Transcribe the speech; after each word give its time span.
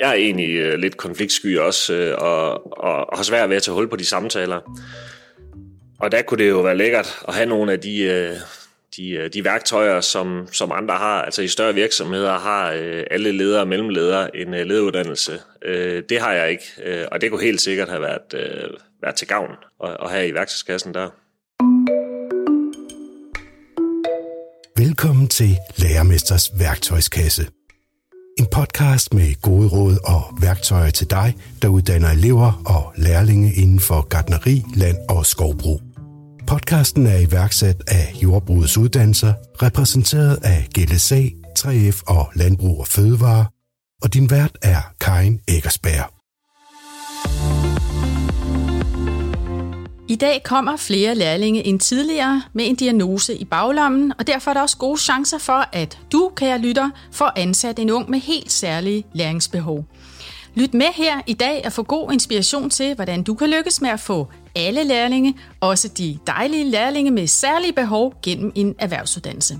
Jeg 0.00 0.08
er 0.10 0.14
egentlig 0.14 0.56
øh, 0.56 0.78
lidt 0.78 0.96
konfliktsky 0.96 1.58
også, 1.58 1.94
øh, 1.94 2.14
og, 2.18 2.50
og, 2.84 3.10
og 3.10 3.18
har 3.18 3.22
svært 3.22 3.50
ved 3.50 3.56
at 3.56 3.62
tage 3.62 3.74
hul 3.74 3.88
på 3.88 3.96
de 3.96 4.04
samtaler. 4.04 4.60
Og 6.00 6.12
der 6.12 6.22
kunne 6.22 6.44
det 6.44 6.50
jo 6.50 6.60
være 6.60 6.76
lækkert 6.76 7.18
at 7.28 7.34
have 7.34 7.46
nogle 7.46 7.72
af 7.72 7.80
de, 7.80 8.02
øh, 8.02 8.36
de, 8.96 9.28
de 9.28 9.44
værktøjer, 9.44 10.00
som, 10.00 10.48
som 10.52 10.72
andre 10.72 10.94
har. 10.94 11.22
Altså 11.22 11.42
i 11.42 11.48
større 11.48 11.74
virksomheder 11.74 12.38
har 12.38 12.68
alle 13.10 13.32
ledere 13.32 13.60
og 13.60 13.68
mellemledere 13.68 14.36
en 14.36 14.50
lederuddannelse. 14.50 15.32
Det 16.08 16.20
har 16.20 16.32
jeg 16.32 16.50
ikke, 16.50 16.64
og 17.12 17.20
det 17.20 17.30
kunne 17.30 17.42
helt 17.42 17.60
sikkert 17.60 17.88
have 17.88 18.02
været, 18.02 18.34
været 19.02 19.14
til 19.14 19.28
gavn 19.28 19.50
at, 19.84 19.96
at 20.02 20.10
have 20.10 20.28
i 20.28 20.34
værktøjskassen 20.34 20.94
der. 20.94 21.08
Velkommen 24.78 25.28
til 25.28 25.56
Lærermesters 25.76 26.50
værktøjskasse. 26.58 27.46
En 28.38 28.46
podcast 28.46 29.14
med 29.14 29.40
gode 29.42 29.68
råd 29.68 29.96
og 30.04 30.38
værktøjer 30.40 30.90
til 30.90 31.10
dig, 31.10 31.36
der 31.62 31.68
uddanner 31.68 32.10
elever 32.10 32.62
og 32.66 32.92
lærlinge 32.96 33.54
inden 33.54 33.80
for 33.80 34.08
gardneri, 34.08 34.64
land 34.74 34.96
og 35.08 35.26
skovbrug. 35.26 35.80
Podcasten 36.46 37.06
er 37.06 37.18
iværksat 37.18 37.82
af 37.86 38.14
Jordbrugets 38.22 38.78
Uddannelser, 38.78 39.34
repræsenteret 39.62 40.38
af 40.44 40.68
GLSA, 40.74 41.22
3F 41.58 42.02
og 42.06 42.30
Landbrug 42.34 42.80
og 42.80 42.86
Fødevare, 42.86 43.46
og 44.02 44.14
din 44.14 44.30
vært 44.30 44.58
er 44.62 44.80
Karin 45.00 45.40
Eggersberg. 45.48 46.15
I 50.08 50.16
dag 50.16 50.42
kommer 50.42 50.76
flere 50.76 51.14
lærlinge 51.14 51.66
end 51.66 51.80
tidligere 51.80 52.42
med 52.52 52.68
en 52.68 52.74
diagnose 52.74 53.36
i 53.36 53.44
baglommen, 53.44 54.12
og 54.18 54.26
derfor 54.26 54.50
er 54.50 54.54
der 54.54 54.60
også 54.60 54.76
gode 54.76 55.00
chancer 55.00 55.38
for, 55.38 55.68
at 55.72 55.98
du, 56.12 56.32
kære 56.36 56.58
lytter, 56.58 56.90
får 57.12 57.32
ansat 57.36 57.78
en 57.78 57.90
ung 57.90 58.10
med 58.10 58.18
helt 58.18 58.52
særlige 58.52 59.04
læringsbehov. 59.12 59.84
Lyt 60.54 60.74
med 60.74 60.86
her 60.94 61.20
i 61.26 61.32
dag 61.34 61.62
og 61.64 61.72
få 61.72 61.82
god 61.82 62.12
inspiration 62.12 62.70
til, 62.70 62.94
hvordan 62.94 63.22
du 63.22 63.34
kan 63.34 63.50
lykkes 63.50 63.80
med 63.80 63.90
at 63.90 64.00
få 64.00 64.28
alle 64.56 64.84
lærlinge, 64.84 65.34
også 65.60 65.88
de 65.88 66.18
dejlige 66.26 66.70
lærlinge 66.70 67.10
med 67.10 67.26
særlige 67.26 67.72
behov, 67.72 68.14
gennem 68.22 68.52
en 68.54 68.74
erhvervsuddannelse. 68.78 69.58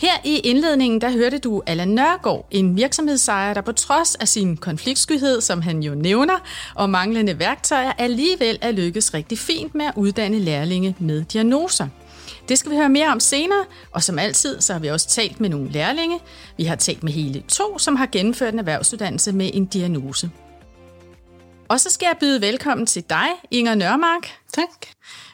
Her 0.00 0.12
i 0.24 0.38
indledningen, 0.38 1.00
der 1.00 1.10
hørte 1.10 1.38
du 1.38 1.62
Allan 1.66 1.88
Nørgaard, 1.88 2.46
en 2.50 2.76
virksomhedsejer, 2.76 3.54
der 3.54 3.60
på 3.60 3.72
trods 3.72 4.14
af 4.14 4.28
sin 4.28 4.56
konfliktskyhed, 4.56 5.40
som 5.40 5.62
han 5.62 5.82
jo 5.82 5.94
nævner, 5.94 6.34
og 6.74 6.90
manglende 6.90 7.38
værktøjer, 7.38 7.92
alligevel 7.98 8.58
er 8.60 8.70
lykkes 8.70 9.14
rigtig 9.14 9.38
fint 9.38 9.74
med 9.74 9.84
at 9.86 9.92
uddanne 9.96 10.38
lærlinge 10.38 10.96
med 10.98 11.24
diagnoser. 11.24 11.88
Det 12.48 12.58
skal 12.58 12.70
vi 12.70 12.76
høre 12.76 12.88
mere 12.88 13.08
om 13.08 13.20
senere, 13.20 13.64
og 13.92 14.02
som 14.02 14.18
altid, 14.18 14.60
så 14.60 14.72
har 14.72 14.80
vi 14.80 14.88
også 14.88 15.08
talt 15.08 15.40
med 15.40 15.48
nogle 15.48 15.70
lærlinge. 15.70 16.18
Vi 16.56 16.64
har 16.64 16.76
talt 16.76 17.02
med 17.02 17.12
hele 17.12 17.42
to, 17.48 17.78
som 17.78 17.96
har 17.96 18.08
gennemført 18.12 18.52
en 18.52 18.58
erhvervsuddannelse 18.58 19.32
med 19.32 19.50
en 19.54 19.64
diagnose. 19.66 20.30
Og 21.70 21.80
så 21.80 21.90
skal 21.90 22.06
jeg 22.06 22.16
byde 22.20 22.40
velkommen 22.40 22.86
til 22.86 23.04
dig, 23.10 23.28
Inger 23.50 23.74
Nørmark. 23.74 24.30
Tak. 24.52 24.86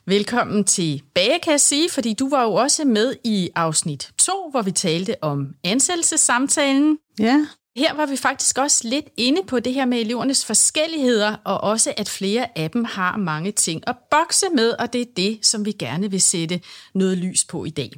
Velkommen 0.07 0.65
tilbage, 0.65 1.41
kan 1.43 1.51
jeg 1.51 1.61
sige, 1.61 1.91
fordi 1.91 2.15
du 2.15 2.29
var 2.29 2.43
jo 2.43 2.55
også 2.55 2.85
med 2.85 3.15
i 3.25 3.51
afsnit 3.55 4.11
2, 4.19 4.49
hvor 4.51 4.63
vi 4.63 4.71
talte 4.71 5.15
om 5.23 5.55
ansættelsessamtalen. 5.65 6.99
Ja. 7.19 7.47
Her 7.77 7.95
var 7.95 8.07
vi 8.07 8.17
faktisk 8.17 8.59
også 8.59 8.89
lidt 8.89 9.05
inde 9.17 9.43
på 9.47 9.61
det 9.61 9.75
her 9.75 9.85
med 9.85 10.01
elevernes 10.01 10.45
forskelligheder, 10.45 11.37
og 11.45 11.61
også 11.61 11.95
at 11.97 12.09
flere 12.09 12.59
af 12.59 12.71
dem 12.71 12.85
har 12.85 13.17
mange 13.17 13.53
ting 13.53 13.83
at 13.87 13.97
bokse 14.11 14.47
med, 14.55 14.71
og 14.71 14.93
det 14.93 15.01
er 15.01 15.13
det, 15.17 15.47
som 15.47 15.65
vi 15.65 15.73
gerne 15.73 16.11
vil 16.11 16.23
sætte 16.23 16.61
noget 16.95 17.19
lys 17.19 17.45
på 17.45 17.65
i 17.65 17.71
dag. 17.71 17.91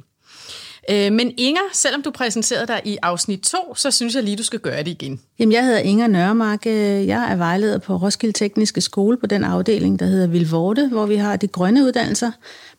Øh, 0.91 1.13
men 1.13 1.33
Inger, 1.37 1.61
selvom 1.73 2.01
du 2.01 2.11
præsenterede 2.11 2.67
dig 2.67 2.81
i 2.85 2.97
afsnit 3.01 3.39
2, 3.39 3.75
så 3.75 3.91
synes 3.91 4.15
jeg 4.15 4.23
lige, 4.23 4.37
du 4.37 4.43
skal 4.43 4.59
gøre 4.59 4.79
det 4.79 4.87
igen. 4.87 5.19
Jamen, 5.39 5.53
jeg 5.53 5.65
hedder 5.65 5.79
Inger 5.79 6.07
Nørmark. 6.07 6.65
Jeg 6.65 7.31
er 7.31 7.35
vejleder 7.35 7.77
på 7.77 7.95
Roskilde 7.95 8.33
Tekniske 8.33 8.81
Skole 8.81 9.17
på 9.17 9.27
den 9.27 9.43
afdeling, 9.43 9.99
der 9.99 10.05
hedder 10.05 10.27
Vilvorte, 10.27 10.87
hvor 10.87 11.05
vi 11.05 11.15
har 11.15 11.35
de 11.35 11.47
grønne 11.47 11.83
uddannelser, 11.83 12.31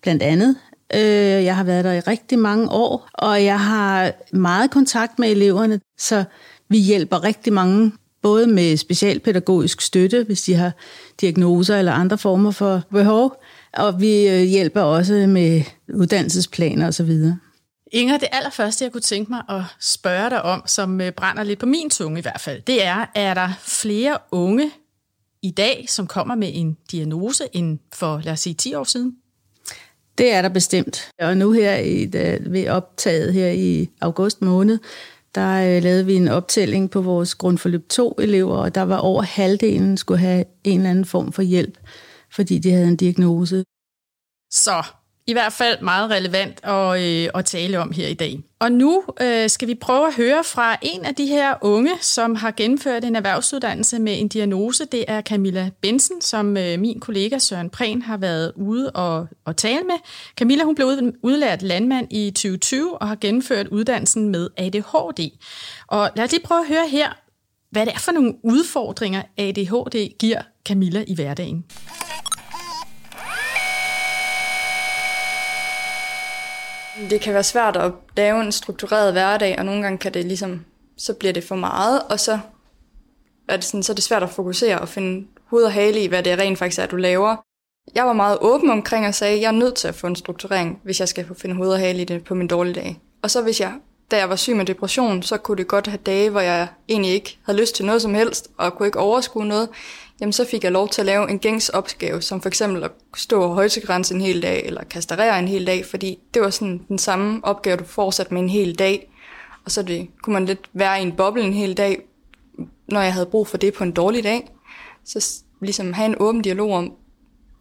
blandt 0.02 0.22
andet. 0.22 0.56
Øh, 0.94 1.00
jeg 1.44 1.56
har 1.56 1.64
været 1.64 1.84
der 1.84 1.92
i 1.92 2.00
rigtig 2.00 2.38
mange 2.38 2.70
år, 2.70 3.08
og 3.14 3.44
jeg 3.44 3.60
har 3.60 4.12
meget 4.32 4.70
kontakt 4.70 5.18
med 5.18 5.30
eleverne, 5.30 5.80
så 5.98 6.24
vi 6.68 6.78
hjælper 6.78 7.24
rigtig 7.24 7.52
mange 7.52 7.92
både 8.22 8.46
med 8.46 8.76
specialpædagogisk 8.76 9.80
støtte, 9.80 10.24
hvis 10.24 10.42
de 10.42 10.54
har 10.54 10.72
diagnoser 11.20 11.76
eller 11.76 11.92
andre 11.92 12.18
former 12.18 12.50
for 12.50 12.82
behov, 12.90 13.42
og 13.72 14.00
vi 14.00 14.28
øh, 14.28 14.42
hjælper 14.42 14.80
også 14.80 15.14
med 15.14 15.62
uddannelsesplaner 15.94 16.88
osv. 16.88 17.10
Inger, 17.92 18.18
det 18.18 18.28
allerførste, 18.32 18.84
jeg 18.84 18.92
kunne 18.92 19.00
tænke 19.00 19.32
mig 19.32 19.42
at 19.48 19.62
spørge 19.80 20.30
dig 20.30 20.42
om, 20.42 20.62
som 20.66 21.00
øh, 21.00 21.12
brænder 21.12 21.42
lidt 21.42 21.58
på 21.58 21.66
min 21.66 21.90
tunge 21.90 22.18
i 22.18 22.22
hvert 22.22 22.40
fald, 22.40 22.62
det 22.62 22.84
er, 22.84 23.06
er 23.14 23.34
der 23.34 23.48
flere 23.60 24.18
unge 24.32 24.70
i 25.42 25.50
dag, 25.50 25.84
som 25.88 26.06
kommer 26.06 26.34
med 26.34 26.50
en 26.54 26.76
diagnose 26.90 27.44
end 27.52 27.78
for, 27.92 28.20
lad 28.24 28.32
os 28.32 28.40
sige, 28.40 28.54
10 28.54 28.74
år 28.74 28.84
siden? 28.84 29.16
Det 30.18 30.32
er 30.32 30.42
der 30.42 30.48
bestemt. 30.48 31.10
Og 31.18 31.36
nu 31.36 31.52
her 31.52 31.76
i, 31.76 32.06
da, 32.06 32.38
ved 32.40 32.68
optaget 32.68 33.32
her 33.32 33.50
i 33.50 33.90
august 34.00 34.42
måned, 34.42 34.78
der 35.34 35.76
øh, 35.76 35.82
lavede 35.82 36.06
vi 36.06 36.14
en 36.14 36.28
optælling 36.28 36.90
på 36.90 37.00
vores 37.00 37.34
grundforløb 37.34 37.86
2-elever, 37.92 38.56
og 38.56 38.74
der 38.74 38.82
var 38.82 38.98
over 38.98 39.22
halvdelen 39.22 39.96
skulle 39.96 40.20
have 40.20 40.44
en 40.64 40.78
eller 40.78 40.90
anden 40.90 41.04
form 41.04 41.32
for 41.32 41.42
hjælp, 41.42 41.78
fordi 42.30 42.58
de 42.58 42.70
havde 42.70 42.88
en 42.88 42.96
diagnose. 42.96 43.64
Så 44.50 44.82
i 45.26 45.32
hvert 45.32 45.52
fald 45.52 45.80
meget 45.80 46.10
relevant 46.10 46.64
at, 46.64 47.00
øh, 47.00 47.28
at 47.34 47.44
tale 47.44 47.78
om 47.78 47.92
her 47.92 48.08
i 48.08 48.14
dag. 48.14 48.40
Og 48.58 48.72
nu 48.72 49.04
øh, 49.20 49.50
skal 49.50 49.68
vi 49.68 49.74
prøve 49.74 50.06
at 50.06 50.14
høre 50.14 50.44
fra 50.44 50.76
en 50.82 51.04
af 51.04 51.14
de 51.14 51.26
her 51.26 51.54
unge, 51.60 51.90
som 52.00 52.34
har 52.34 52.50
gennemført 52.50 53.04
en 53.04 53.16
erhvervsuddannelse 53.16 53.98
med 53.98 54.20
en 54.20 54.28
diagnose. 54.28 54.84
Det 54.84 55.04
er 55.08 55.22
Camilla 55.22 55.70
Bensen, 55.80 56.20
som 56.20 56.56
øh, 56.56 56.78
min 56.78 57.00
kollega 57.00 57.38
Søren 57.38 57.70
Prehn 57.70 58.02
har 58.02 58.16
været 58.16 58.52
ude 58.56 58.90
og, 58.90 59.26
og 59.44 59.56
tale 59.56 59.82
med. 59.82 59.96
Camilla 60.36 60.64
hun 60.64 60.74
blev 60.74 60.86
udlært 61.22 61.62
landmand 61.62 62.06
i 62.10 62.30
2020 62.30 63.02
og 63.02 63.08
har 63.08 63.16
gennemført 63.20 63.68
uddannelsen 63.68 64.28
med 64.28 64.48
ADHD. 64.56 65.30
Og 65.86 66.10
lad 66.16 66.24
os 66.24 66.32
lige 66.32 66.44
prøve 66.44 66.60
at 66.60 66.68
høre 66.68 66.88
her, 66.88 67.08
hvad 67.70 67.86
det 67.86 67.94
er 67.94 67.98
for 67.98 68.12
nogle 68.12 68.34
udfordringer 68.44 69.22
ADHD 69.36 70.18
giver 70.18 70.42
Camilla 70.66 71.04
i 71.06 71.14
hverdagen. 71.14 71.64
Det 77.10 77.20
kan 77.20 77.34
være 77.34 77.44
svært 77.44 77.76
at 77.76 77.92
lave 78.16 78.40
en 78.40 78.52
struktureret 78.52 79.12
hverdag, 79.12 79.58
og 79.58 79.64
nogle 79.64 79.82
gange 79.82 79.98
kan 79.98 80.14
det 80.14 80.24
ligesom, 80.24 80.64
så 80.98 81.14
bliver 81.14 81.32
det 81.32 81.44
for 81.44 81.56
meget, 81.56 82.02
og 82.02 82.20
så 82.20 82.38
er 83.48 83.56
det, 83.56 83.64
sådan, 83.64 83.82
så 83.82 83.92
er 83.92 83.94
det 83.94 84.04
svært 84.04 84.22
at 84.22 84.30
fokusere 84.30 84.78
og 84.78 84.88
finde 84.88 85.26
hoved 85.44 85.64
og 85.64 85.72
hale 85.72 86.00
i, 86.00 86.06
hvad 86.06 86.22
det 86.22 86.38
rent 86.38 86.58
faktisk 86.58 86.80
er, 86.80 86.86
du 86.86 86.96
laver. 86.96 87.36
Jeg 87.94 88.06
var 88.06 88.12
meget 88.12 88.38
åben 88.40 88.70
omkring 88.70 89.06
og 89.06 89.14
sagde, 89.14 89.34
at 89.34 89.40
jeg 89.40 89.48
er 89.48 89.52
nødt 89.52 89.74
til 89.74 89.88
at 89.88 89.94
få 89.94 90.06
en 90.06 90.16
strukturering, 90.16 90.80
hvis 90.82 91.00
jeg 91.00 91.08
skal 91.08 91.26
finde 91.38 91.54
hoved 91.54 91.72
og 91.72 91.78
hale 91.78 92.02
i 92.02 92.04
det 92.04 92.24
på 92.24 92.34
min 92.34 92.46
dårlige 92.46 92.74
dag. 92.74 93.00
Og 93.22 93.30
så 93.30 93.42
hvis 93.42 93.60
jeg, 93.60 93.74
da 94.10 94.16
jeg 94.16 94.28
var 94.28 94.36
syg 94.36 94.56
med 94.56 94.64
depression, 94.64 95.22
så 95.22 95.36
kunne 95.36 95.56
det 95.56 95.68
godt 95.68 95.86
have 95.86 95.98
dage, 96.06 96.30
hvor 96.30 96.40
jeg 96.40 96.68
egentlig 96.88 97.12
ikke 97.12 97.38
havde 97.42 97.60
lyst 97.60 97.74
til 97.74 97.84
noget 97.84 98.02
som 98.02 98.14
helst, 98.14 98.48
og 98.56 98.74
kunne 98.74 98.86
ikke 98.86 98.98
overskue 98.98 99.46
noget 99.46 99.68
jamen 100.20 100.32
så 100.32 100.44
fik 100.44 100.64
jeg 100.64 100.72
lov 100.72 100.88
til 100.88 101.02
at 101.02 101.06
lave 101.06 101.30
en 101.30 101.38
gængs 101.38 101.68
opgave, 101.68 102.22
som 102.22 102.40
for 102.40 102.48
eksempel 102.48 102.84
at 102.84 102.90
stå 103.16 103.42
og 103.42 103.54
højtegræns 103.54 104.10
en 104.10 104.20
hel 104.20 104.42
dag, 104.42 104.66
eller 104.66 104.84
kastrere 104.84 105.38
en 105.38 105.48
hel 105.48 105.66
dag, 105.66 105.86
fordi 105.86 106.18
det 106.34 106.42
var 106.42 106.50
sådan 106.50 106.84
den 106.88 106.98
samme 106.98 107.40
opgave, 107.44 107.76
du 107.76 107.84
fortsat 107.84 108.32
med 108.32 108.42
en 108.42 108.48
hel 108.48 108.74
dag. 108.74 109.10
Og 109.64 109.70
så 109.70 109.82
det, 109.82 110.08
kunne 110.22 110.34
man 110.34 110.46
lidt 110.46 110.70
være 110.72 110.98
i 110.98 111.02
en 111.02 111.16
boble 111.16 111.42
en 111.42 111.52
hel 111.52 111.76
dag, 111.76 112.02
når 112.88 113.00
jeg 113.00 113.12
havde 113.12 113.26
brug 113.26 113.46
for 113.46 113.56
det 113.56 113.74
på 113.74 113.84
en 113.84 113.92
dårlig 113.92 114.24
dag. 114.24 114.50
Så 115.04 115.42
ligesom 115.60 115.92
have 115.92 116.06
en 116.06 116.16
åben 116.20 116.42
dialog 116.42 116.72
om, 116.72 116.92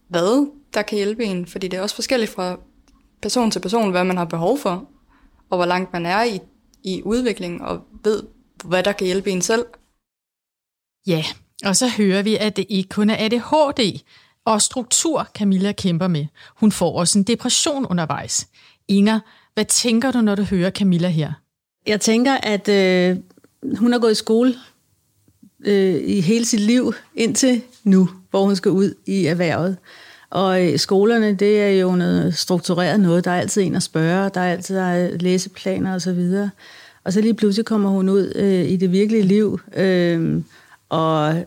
hvad 0.07 0.51
der 0.73 0.81
kan 0.81 0.95
hjælpe 0.95 1.23
en, 1.23 1.45
fordi 1.45 1.67
det 1.67 1.77
er 1.77 1.81
også 1.81 1.95
forskelligt 1.95 2.31
fra 2.31 2.57
person 3.21 3.51
til 3.51 3.59
person, 3.59 3.91
hvad 3.91 4.03
man 4.03 4.17
har 4.17 4.25
behov 4.25 4.57
for, 4.57 4.89
og 5.49 5.57
hvor 5.57 5.65
langt 5.65 5.93
man 5.93 6.05
er 6.05 6.23
i, 6.23 6.39
i 6.83 7.01
udviklingen, 7.03 7.61
og 7.61 7.81
ved, 8.03 8.23
hvad 8.65 8.83
der 8.83 8.91
kan 8.91 9.05
hjælpe 9.05 9.29
en 9.29 9.41
selv. 9.41 9.65
Ja, 11.07 11.23
og 11.65 11.75
så 11.75 11.87
hører 11.87 12.21
vi, 12.21 12.35
at 12.35 12.57
det 12.57 12.65
ikke 12.69 12.89
kun 12.89 13.09
er 13.09 13.15
ADHD 13.19 13.99
og 14.45 14.61
struktur, 14.61 15.27
Camilla 15.37 15.71
kæmper 15.71 16.07
med. 16.07 16.25
Hun 16.55 16.71
får 16.71 16.99
også 16.99 17.19
en 17.19 17.23
depression 17.23 17.85
undervejs. 17.85 18.47
Inger, 18.87 19.19
hvad 19.53 19.65
tænker 19.65 20.11
du, 20.11 20.21
når 20.21 20.35
du 20.35 20.43
hører 20.43 20.71
Camilla 20.71 21.09
her? 21.09 21.33
Jeg 21.87 22.01
tænker, 22.01 22.33
at 22.33 22.69
øh, 22.69 23.17
hun 23.77 23.91
har 23.91 23.99
gået 23.99 24.11
i 24.11 24.15
skole 24.15 24.55
øh, 25.65 26.01
i 26.03 26.21
hele 26.21 26.45
sit 26.45 26.59
liv 26.59 26.93
indtil 27.15 27.61
nu, 27.83 28.09
hvor 28.29 28.45
hun 28.45 28.55
skal 28.55 28.71
ud 28.71 28.93
i 29.05 29.25
erhvervet. 29.25 29.77
Og 30.29 30.67
øh, 30.67 30.79
skolerne, 30.79 31.33
det 31.33 31.61
er 31.61 31.69
jo 31.69 31.95
noget 31.95 32.37
struktureret 32.37 32.99
noget. 32.99 33.25
Der 33.25 33.31
er 33.31 33.39
altid 33.39 33.61
en 33.61 33.75
at 33.75 33.83
spørge, 33.83 34.29
der 34.29 34.41
er 34.41 34.51
altid 34.51 34.75
der 34.75 34.83
er 34.83 35.17
læseplaner 35.17 35.95
osv. 35.95 36.09
Og, 36.09 36.49
og 37.03 37.13
så 37.13 37.21
lige 37.21 37.33
pludselig 37.33 37.65
kommer 37.65 37.89
hun 37.89 38.09
ud 38.09 38.33
øh, 38.35 38.69
i 38.69 38.75
det 38.75 38.91
virkelige 38.91 39.23
liv, 39.23 39.59
øh, 39.75 40.41
og 40.89 41.45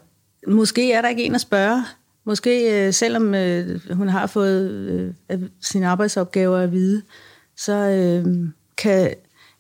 måske 0.49 0.93
er 0.93 1.03
der 1.03 1.09
ikke 1.09 1.25
en 1.25 1.35
at 1.35 1.41
spørge. 1.41 1.85
Måske 2.25 2.87
øh, 2.87 2.93
selvom 2.93 3.35
øh, 3.35 3.81
hun 3.93 4.09
har 4.09 4.27
fået 4.27 4.71
øh, 5.31 5.43
sine 5.61 5.89
arbejdsopgaver 5.89 6.59
at 6.59 6.73
vide, 6.73 7.03
så 7.57 7.73
øh, 7.73 8.49
kan 8.77 9.15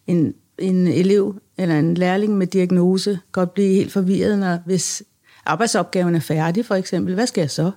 en 0.07 0.35
en 0.59 0.87
elev 0.87 1.41
eller 1.59 1.79
en 1.79 1.95
lærling 1.95 2.39
med 2.39 2.47
diagnose 2.47 3.19
godt 3.33 3.55
blive 3.55 3.75
helt 3.75 3.93
forvirret, 3.93 4.39
når, 4.39 4.59
hvis 4.67 5.03
arbejdsopgaven 5.47 6.15
er 6.15 6.21
færdig 6.21 6.67
for 6.67 6.75
eksempel. 6.75 7.15
Hvad 7.15 7.27
skal 7.27 7.41
jeg 7.41 7.51
så? 7.51 7.71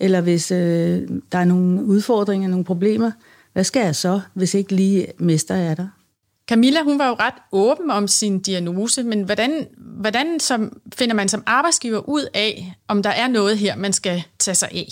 Eller 0.00 0.20
hvis 0.20 0.50
øh, 0.50 1.08
der 1.32 1.38
er 1.38 1.44
nogle 1.44 1.84
udfordringer, 1.84 2.48
nogle 2.48 2.64
problemer, 2.64 3.10
hvad 3.52 3.64
skal 3.64 3.84
jeg 3.84 3.96
så, 3.96 4.20
hvis 4.34 4.54
ikke 4.54 4.74
lige 4.74 5.06
mester 5.18 5.54
er 5.54 5.74
der? 5.74 5.88
Camilla, 6.48 6.82
hun 6.82 6.98
var 6.98 7.08
jo 7.08 7.14
ret 7.14 7.34
åben 7.52 7.90
om 7.90 8.08
sin 8.08 8.40
diagnose, 8.40 9.02
men 9.02 9.22
hvordan, 9.22 9.66
hvordan 9.76 10.40
som, 10.40 10.80
finder 10.94 11.14
man 11.14 11.28
som 11.28 11.42
arbejdsgiver 11.46 12.08
ud 12.08 12.26
af, 12.34 12.74
om 12.88 13.02
der 13.02 13.10
er 13.10 13.28
noget 13.28 13.58
her, 13.58 13.76
man 13.76 13.92
skal 13.92 14.24
tage 14.38 14.54
sig 14.54 14.68
af? 14.72 14.86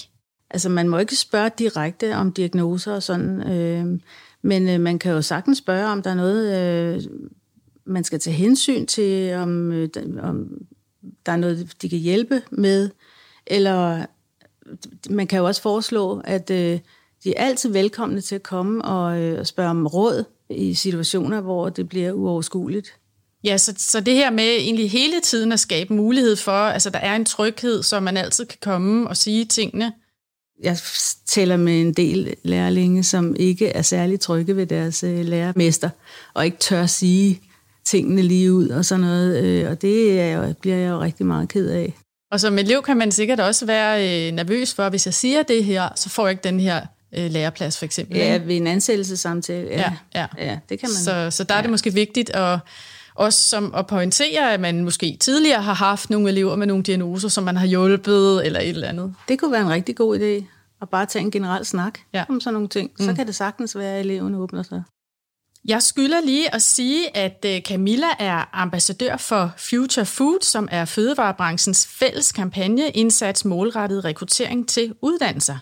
Altså, 0.50 0.69
man 0.69 0.88
må 0.88 0.99
ikke 0.99 1.16
spørge 1.16 1.50
direkte 1.58 2.16
om 2.16 2.32
diagnoser 2.32 2.94
og 2.94 3.02
sådan, 3.02 3.50
øh, 3.50 4.00
men 4.43 4.69
øh, 4.69 4.81
man 4.81 4.99
kan 4.99 5.12
jo 5.12 5.22
sagtens 5.22 5.58
spørge, 5.58 5.87
om 5.87 6.02
der 6.02 6.10
er 6.10 6.14
noget, 6.14 6.58
øh, 6.58 7.02
man 7.84 8.05
skal 8.05 8.20
tage 8.20 8.37
hensyn 8.37 8.87
til, 8.87 9.34
om, 9.34 9.72
øh, 9.72 9.88
om 10.22 10.48
der 11.26 11.32
er 11.32 11.37
noget, 11.37 11.82
de 11.82 11.88
kan 11.88 11.98
hjælpe 11.98 12.43
med, 12.50 12.90
eller 13.46 14.06
man 15.10 15.26
kan 15.26 15.38
jo 15.38 15.46
også 15.46 15.62
foreslå, 15.62 16.20
at 16.25 16.50
øh, 16.50 16.78
de 17.25 17.37
er 17.37 17.44
altid 17.44 17.72
velkomne 17.72 18.20
til 18.20 18.34
at 18.34 18.43
komme 18.43 18.84
og, 18.84 19.20
øh, 19.20 19.38
og 19.38 19.46
spørge 19.46 19.70
om 19.70 19.87
råd 19.87 20.25
i 20.50 20.75
situationer, 20.75 21.41
hvor 21.41 21.69
det 21.69 21.89
bliver 21.89 22.12
uoverskueligt. 22.12 22.94
Ja, 23.44 23.59
så, 23.59 23.75
så 23.79 24.00
det 24.00 24.15
her 24.15 24.31
med 24.31 24.44
egentlig 24.44 24.91
hele 24.91 25.21
tiden 25.21 25.53
at 25.53 25.61
skabe 25.61 25.94
mulighed 25.94 26.37
for, 26.37 26.53
altså 26.53 26.91
der 26.91 26.99
er 26.99 27.17
en 27.17 27.25
tryghed, 27.25 27.83
så 27.83 28.00
man 28.00 28.17
altid 28.17 28.47
kan 28.47 28.59
komme 28.62 29.09
og 29.09 29.17
sige 29.17 29.44
tingene. 29.44 29.93
Jeg 30.62 30.79
taler 31.27 31.56
med 31.56 31.81
en 31.81 31.93
del 31.93 32.35
lærlinge, 32.43 33.03
som 33.03 33.37
ikke 33.37 33.69
er 33.69 33.83
særlig 33.83 34.21
trygge 34.21 34.56
ved 34.56 34.67
deres 34.67 35.03
øh, 35.03 35.25
lærermester, 35.25 35.91
og 36.35 36.44
ikke 36.44 36.59
tør 36.59 36.87
sige 36.87 37.41
tingene 37.85 38.23
lige 38.23 38.53
ud 38.53 38.69
og 38.69 38.85
sådan 38.85 39.00
noget, 39.00 39.44
øh, 39.44 39.71
og 39.71 39.83
det 39.83 40.21
er 40.21 40.53
bliver 40.53 40.77
jeg 40.77 40.91
jo 40.91 41.00
rigtig 41.00 41.27
meget 41.27 41.49
ked 41.49 41.69
af. 41.69 41.94
Og 42.33 42.41
som 42.41 42.59
elev 42.59 42.83
kan 42.83 42.97
man 42.97 43.12
sikkert 43.12 43.41
også 43.41 43.67
være 43.67 44.27
øh, 44.29 44.33
nervøs 44.33 44.75
for, 44.75 44.89
hvis 44.89 45.06
jeg 45.06 45.15
siger 45.15 45.43
det 45.43 45.65
her, 45.65 45.89
så 45.97 46.09
får 46.09 46.27
jeg 46.27 46.31
ikke 46.31 46.49
den 46.49 46.61
her 46.61 46.87
øh, 47.17 47.31
læreplads 47.31 47.79
for 47.79 47.85
eksempel. 47.85 48.17
Ja, 48.17 48.37
ved 48.37 48.56
en 48.56 48.67
ansættelsessamtale. 48.67 49.69
Ja, 49.70 49.93
ja. 50.14 50.26
ja 50.38 50.59
det 50.69 50.79
kan 50.79 50.88
man. 50.88 51.31
Så, 51.31 51.37
så 51.37 51.44
der 51.44 51.55
er 51.55 51.61
det 51.61 51.70
måske 51.70 51.94
vigtigt 51.94 52.31
at, 52.31 52.59
også 53.14 53.49
som 53.49 53.75
at 53.76 53.87
pointere, 53.87 54.53
at 54.53 54.61
man 54.61 54.85
måske 54.85 55.17
tidligere 55.20 55.62
har 55.62 55.75
haft 55.75 56.11
nogle 56.11 56.29
elever 56.29 56.56
med 56.56 56.67
nogle 56.67 56.82
diagnoser, 56.82 57.29
som 57.29 57.44
man 57.44 57.56
har 57.56 57.67
hjulpet 57.67 58.47
eller 58.47 58.61
et 58.61 58.69
eller 58.69 58.88
andet. 58.88 59.14
Det 59.29 59.38
kunne 59.38 59.53
være 59.53 59.62
en 59.62 59.70
rigtig 59.70 59.97
god 59.97 60.19
idé 60.19 60.44
at 60.82 60.88
bare 60.88 61.06
tage 61.06 61.23
en 61.23 61.31
generel 61.31 61.64
snak 61.64 61.99
ja. 62.14 62.25
om 62.29 62.41
sådan 62.41 62.55
nogle 62.55 62.69
ting. 62.69 62.91
Så 63.00 63.11
mm. 63.11 63.17
kan 63.17 63.26
det 63.26 63.35
sagtens 63.35 63.76
være, 63.76 63.94
at 63.94 64.00
eleven 64.00 64.35
åbner 64.35 64.62
sig. 64.62 64.82
Jeg 65.64 65.82
skylder 65.82 66.20
lige 66.20 66.55
at 66.55 66.62
sige, 66.62 67.17
at 67.17 67.44
øh, 67.47 67.61
Camilla 67.61 68.06
er 68.19 68.44
ambassadør 68.53 69.17
for 69.17 69.53
Future 69.56 70.06
Food, 70.06 70.38
som 70.41 70.69
er 70.70 70.85
fødevarebranchens 70.85 71.87
fælles 71.87 72.32
kampagne 72.32 72.91
indsats 72.91 73.44
målrettet 73.44 74.05
rekruttering 74.05 74.69
til 74.69 74.94
uddannelser. 75.03 75.56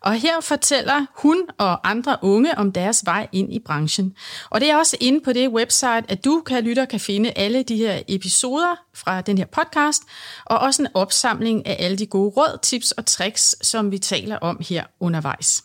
Og 0.00 0.14
her 0.14 0.40
fortæller 0.40 1.06
hun 1.16 1.42
og 1.58 1.90
andre 1.90 2.16
unge 2.22 2.58
om 2.58 2.72
deres 2.72 3.02
vej 3.06 3.28
ind 3.32 3.52
i 3.52 3.58
branchen. 3.58 4.16
Og 4.50 4.60
det 4.60 4.70
er 4.70 4.76
også 4.76 4.96
inde 5.00 5.20
på 5.20 5.32
det 5.32 5.48
website, 5.48 6.04
at 6.08 6.24
du, 6.24 6.42
kan 6.46 6.64
lytter, 6.64 6.84
kan 6.84 7.00
finde 7.00 7.32
alle 7.36 7.62
de 7.62 7.76
her 7.76 8.02
episoder 8.08 8.76
fra 8.94 9.20
den 9.20 9.38
her 9.38 9.46
podcast, 9.46 10.02
og 10.44 10.58
også 10.58 10.82
en 10.82 10.88
opsamling 10.94 11.66
af 11.66 11.76
alle 11.78 11.96
de 11.96 12.06
gode 12.06 12.30
råd, 12.30 12.58
tips 12.62 12.90
og 12.90 13.06
tricks, 13.06 13.66
som 13.66 13.90
vi 13.90 13.98
taler 13.98 14.36
om 14.36 14.60
her 14.68 14.84
undervejs. 15.00 15.64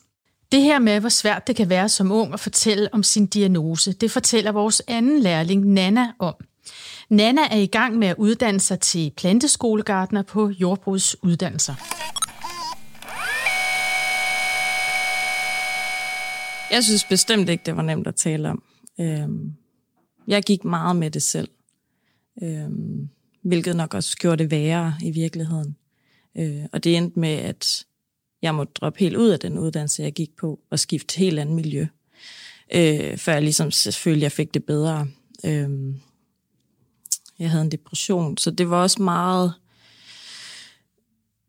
Det 0.51 0.61
her 0.61 0.79
med, 0.79 0.99
hvor 0.99 1.09
svært 1.09 1.47
det 1.47 1.55
kan 1.55 1.69
være 1.69 1.89
som 1.89 2.11
ung 2.11 2.33
at 2.33 2.39
fortælle 2.39 2.93
om 2.93 3.03
sin 3.03 3.25
diagnose, 3.25 3.93
det 3.93 4.11
fortæller 4.11 4.51
vores 4.51 4.81
anden 4.87 5.19
lærling, 5.19 5.65
Nana, 5.65 6.11
om. 6.19 6.35
Nana 7.09 7.41
er 7.51 7.57
i 7.57 7.65
gang 7.65 7.97
med 7.97 8.07
at 8.07 8.15
uddanne 8.17 8.59
sig 8.59 8.79
til 8.79 9.11
planteskolegartner 9.17 10.21
på 10.21 10.49
jordbrugsuddannelser. 10.49 11.73
Jeg 16.71 16.83
synes 16.83 17.03
bestemt 17.03 17.49
ikke, 17.49 17.63
det 17.65 17.75
var 17.75 17.81
nemt 17.81 18.07
at 18.07 18.15
tale 18.15 18.49
om. 18.49 18.63
Øhm, 18.99 19.53
jeg 20.27 20.43
gik 20.43 20.63
meget 20.63 20.95
med 20.95 21.11
det 21.11 21.23
selv, 21.23 21.49
øhm, 22.43 23.09
hvilket 23.41 23.75
nok 23.75 23.93
også 23.93 24.17
gjorde 24.17 24.43
det 24.43 24.51
værre 24.51 24.93
i 25.01 25.11
virkeligheden. 25.11 25.75
Øh, 26.37 26.65
og 26.71 26.83
det 26.83 26.97
endte 26.97 27.19
med, 27.19 27.29
at 27.29 27.85
jeg 28.41 28.55
måtte 28.55 28.73
droppe 28.73 28.99
helt 28.99 29.15
ud 29.15 29.29
af 29.29 29.39
den 29.39 29.59
uddannelse, 29.59 30.03
jeg 30.03 30.13
gik 30.13 30.35
på, 30.35 30.59
og 30.71 30.79
skifte 30.79 31.17
helt 31.17 31.39
andet 31.39 31.55
miljø, 31.55 31.87
øh, 32.73 33.17
før 33.17 33.33
jeg 33.33 33.41
ligesom 33.41 33.71
selvfølgelig 33.71 34.23
jeg 34.23 34.31
fik 34.31 34.53
det 34.53 34.63
bedre. 34.63 35.07
Øh, 35.45 35.69
jeg 37.39 37.49
havde 37.49 37.63
en 37.63 37.71
depression, 37.71 38.37
så 38.37 38.51
det 38.51 38.69
var 38.69 38.81
også 38.81 39.01
meget... 39.01 39.53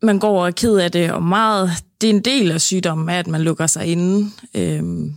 Man 0.03 0.19
går 0.19 0.41
og 0.41 0.47
er 0.47 0.51
ked 0.51 0.77
af 0.77 0.93
det, 0.93 1.13
og 1.13 1.23
meget... 1.23 1.71
Det 2.01 2.11
er 2.11 2.15
en 2.15 2.25
del 2.25 2.51
af 2.51 2.61
sygdommen, 2.61 3.09
at 3.09 3.27
man 3.27 3.41
lukker 3.41 3.67
sig 3.67 3.87
inde. 3.87 4.31
Øh, 4.55 5.13